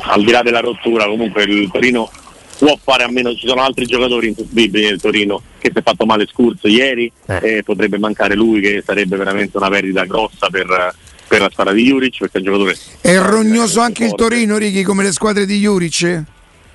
al 0.04 0.24
di 0.24 0.32
là 0.32 0.42
della 0.42 0.62
rottura, 0.62 1.06
comunque 1.06 1.44
il 1.44 1.70
Torino 1.72 2.10
può 2.58 2.78
fare 2.82 3.04
a 3.04 3.10
meno, 3.10 3.34
ci 3.36 3.48
sono 3.48 3.62
altri 3.62 3.86
giocatori 3.86 4.28
insostituibili 4.28 4.86
nel 4.86 5.00
Torino 5.00 5.42
che 5.60 5.72
si 5.72 5.80
è 5.80 5.82
fatto 5.82 6.06
male 6.06 6.28
Scurso 6.28 6.68
ieri 6.68 7.12
eh. 7.26 7.40
e 7.42 7.64
potrebbe 7.64 7.98
mancare 7.98 8.36
lui 8.36 8.60
che 8.60 8.84
sarebbe 8.86 9.16
veramente 9.16 9.56
una 9.56 9.70
perdita 9.70 10.04
grossa 10.04 10.50
per, 10.50 10.94
per 11.28 11.40
la 11.40 11.50
squadra 11.50 11.74
di 11.74 11.84
Juric 11.84 12.18
perché 12.20 12.38
è 12.38 12.40
un 12.40 12.46
giocatore 12.46 12.78
è 13.00 13.18
rognoso 13.18 13.80
anche 13.80 14.04
il 14.04 14.14
Torino 14.14 14.58
Righi 14.58 14.84
come 14.84 15.04
le 15.04 15.14
squadre 15.14 15.46
di 15.46 15.60
Juric 15.60 16.24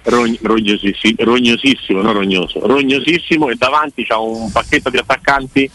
Rogn- 0.06 0.38
rognosissimo, 0.42 1.16
rognosissimo, 1.18 2.02
non 2.02 2.12
rognoso, 2.12 2.60
rognosissimo 2.66 3.48
e 3.48 3.54
davanti 3.56 4.04
c'ha 4.04 4.18
un 4.18 4.52
pacchetto 4.52 4.90
di 4.90 4.98
attaccanti 4.98 5.70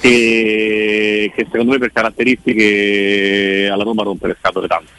che, 0.00 1.32
che 1.34 1.46
secondo 1.50 1.72
me 1.72 1.78
per 1.78 1.92
caratteristiche 1.92 3.68
alla 3.70 3.82
Roma 3.82 4.04
rompe 4.04 4.28
le 4.28 4.36
scatole 4.40 4.66
tanto 4.66 4.90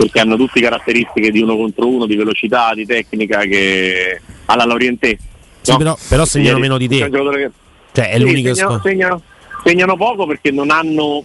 perché 0.00 0.20
hanno 0.20 0.36
tutte 0.36 0.60
caratteristiche 0.60 1.30
di 1.30 1.42
uno 1.42 1.56
contro 1.56 1.86
uno, 1.86 2.06
di 2.06 2.16
velocità, 2.16 2.72
di 2.74 2.86
tecnica 2.86 3.40
che 3.40 4.20
alla 4.46 4.64
Lorientè. 4.64 5.16
Sì, 5.60 5.76
però, 5.76 5.96
però, 6.08 6.24
segnano 6.24 6.58
meno 6.58 6.78
di 6.78 6.88
te. 6.88 7.10
Che... 7.10 7.50
Cioè, 7.92 8.08
è 8.08 8.16
sì, 8.16 8.20
l'unica 8.20 8.54
segnano, 8.54 8.80
segnano, 8.82 9.22
segnano, 9.62 9.96
poco 9.96 10.26
perché 10.26 10.50
non 10.50 10.70
hanno 10.70 11.22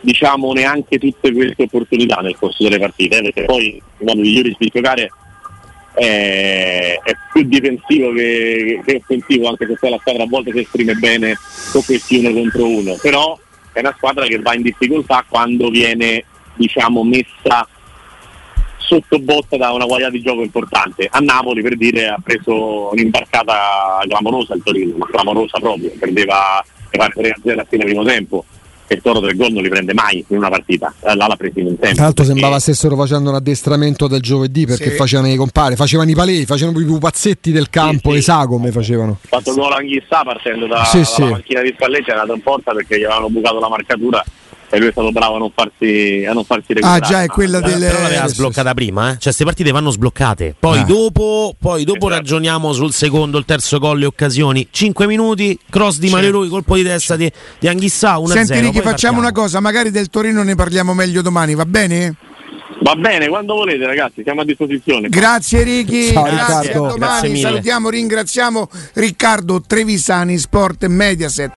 diciamo 0.00 0.52
neanche 0.52 0.98
tutte 0.98 1.32
queste 1.32 1.62
opportunità 1.64 2.16
nel 2.16 2.36
corso 2.36 2.64
delle 2.64 2.80
partite, 2.80 3.18
eh, 3.18 3.22
perché 3.22 3.44
poi 3.44 3.74
il 3.74 4.04
modo 4.04 4.20
migliore 4.20 4.52
di 4.58 4.70
giocare 4.72 5.10
è, 5.98 6.98
è, 7.02 7.12
più 7.32 7.42
difensivo 7.42 8.12
che, 8.12 8.80
che, 8.84 9.00
offensivo, 9.02 9.48
anche 9.48 9.66
se 9.66 9.76
poi 9.78 9.90
la 9.90 9.98
squadra 9.98 10.22
a 10.22 10.26
volte 10.26 10.52
si 10.52 10.60
esprime 10.60 10.94
bene 10.94 11.36
con 11.72 11.84
questi 11.84 12.18
uno 12.18 12.32
contro 12.32 12.68
uno, 12.68 12.96
però 13.00 13.38
è 13.72 13.80
una 13.80 13.94
squadra 13.96 14.26
che 14.26 14.38
va 14.38 14.54
in 14.54 14.62
difficoltà 14.62 15.24
quando 15.28 15.68
viene 15.70 16.24
diciamo, 16.54 17.02
messa 17.04 17.66
sotto 18.76 19.18
botta 19.18 19.56
da 19.56 19.72
una 19.72 19.84
qualità 19.84 20.10
di 20.10 20.22
gioco 20.22 20.42
importante. 20.42 21.08
A 21.10 21.18
Napoli 21.18 21.62
per 21.62 21.76
dire 21.76 22.08
ha 22.08 22.18
preso 22.22 22.90
un'imbarcata 22.92 24.00
clamorosa 24.08 24.54
il 24.54 24.62
Torino, 24.62 24.96
ma 24.96 25.06
clamorosa 25.06 25.58
proprio, 25.58 25.90
perdeva 25.98 26.64
le 26.90 26.98
parte 26.98 27.34
3-0 27.42 27.58
a 27.58 27.66
fine 27.68 27.84
primo 27.84 28.04
tempo 28.04 28.44
e 28.88 29.00
Toro 29.02 29.20
del 29.20 29.36
gol 29.36 29.52
non 29.52 29.62
li 29.62 29.68
prende 29.68 29.92
mai 29.92 30.24
in 30.28 30.38
una 30.38 30.48
partita, 30.48 30.92
là 31.02 31.14
l'ha 31.14 31.36
preso 31.36 31.60
in 31.60 31.66
un 31.66 31.78
tempo. 31.78 31.96
Tra 31.96 32.04
l'altro 32.04 32.24
sembrava 32.24 32.58
stessero 32.58 32.96
facendo 32.96 33.28
un 33.30 33.36
addestramento 33.36 34.08
del 34.08 34.20
giovedì 34.20 34.66
perché 34.66 34.90
sì. 34.90 34.96
facevano 34.96 35.28
i 35.28 35.36
compari, 35.36 35.76
facevano 35.76 36.10
i 36.10 36.14
palei, 36.14 36.46
facevano 36.46 36.80
i 36.80 36.84
pupazzetti 36.84 37.52
del 37.52 37.68
campo, 37.68 38.10
sì, 38.10 38.16
le 38.16 38.22
sagome 38.22 38.72
facevano. 38.72 39.18
Ha 39.22 39.26
fatto 39.28 39.54
gol 39.54 39.72
Anghissà 39.72 40.22
partendo 40.24 40.66
da, 40.66 40.84
sì, 40.84 41.02
dalla 41.18 41.32
macchina 41.32 41.60
di 41.60 41.72
Spalletti, 41.74 42.10
è 42.10 42.12
andato 42.12 42.34
in 42.34 42.42
porta 42.42 42.72
perché 42.72 42.98
gli 42.98 43.04
avevano 43.04 43.28
bucato 43.28 43.60
la 43.60 43.68
marcatura 43.68 44.24
e 44.70 44.78
lui 44.78 44.88
è 44.88 44.92
stato 44.92 45.10
bravo 45.10 45.36
a 45.36 45.38
non 45.38 45.50
farsi, 45.54 46.24
a 46.28 46.32
non 46.32 46.44
farsi 46.44 46.74
recuperare. 46.74 47.04
Ah 47.04 47.08
già, 47.08 47.22
è 47.22 47.26
quella 47.26 47.60
delle... 47.60 47.86
Però 47.86 48.02
l'aveva 48.02 48.26
sbloccata 48.26 48.74
prima, 48.74 49.08
eh? 49.08 49.12
cioè 49.12 49.22
queste 49.22 49.44
partite 49.44 49.70
vanno 49.70 49.90
sbloccate. 49.90 50.56
Poi 50.58 50.78
ah. 50.78 50.84
dopo, 50.84 51.54
poi 51.58 51.84
dopo 51.84 52.06
esatto. 52.06 52.14
ragioniamo 52.14 52.72
sul 52.72 52.92
secondo, 52.92 53.38
il 53.38 53.44
terzo 53.44 53.78
gol, 53.78 53.98
le 53.98 54.06
occasioni. 54.06 54.68
5 54.70 55.06
minuti, 55.06 55.58
cross 55.70 55.98
di 55.98 56.10
Mario 56.10 56.32
Rui, 56.32 56.48
colpo 56.48 56.74
di 56.74 56.82
testa 56.82 57.16
di, 57.16 57.30
di 57.58 57.68
Anghissà, 57.68 58.16
1-0. 58.16 58.26
Senti 58.26 58.60
Ricky, 58.60 58.80
facciamo 58.80 59.18
una 59.18 59.32
cosa, 59.32 59.60
magari 59.60 59.90
del 59.90 60.08
Torino 60.08 60.42
ne 60.42 60.54
parliamo 60.54 60.92
meglio 60.92 61.22
domani, 61.22 61.54
va 61.54 61.64
bene? 61.64 62.16
Va 62.80 62.94
bene, 62.94 63.28
quando 63.28 63.54
volete 63.54 63.84
ragazzi, 63.86 64.22
siamo 64.22 64.42
a 64.42 64.44
disposizione. 64.44 65.08
Grazie 65.08 65.62
Ricky, 65.62 66.12
Ciao, 66.12 66.22
grazie, 66.22 66.70
a 66.70 66.74
domani, 66.74 66.96
Grazie 66.98 67.36
salutiamo, 67.36 67.90
ringraziamo 67.90 68.68
Riccardo 68.94 69.60
Trevisani, 69.66 70.38
Sport 70.38 70.86
Mediaset. 70.86 71.46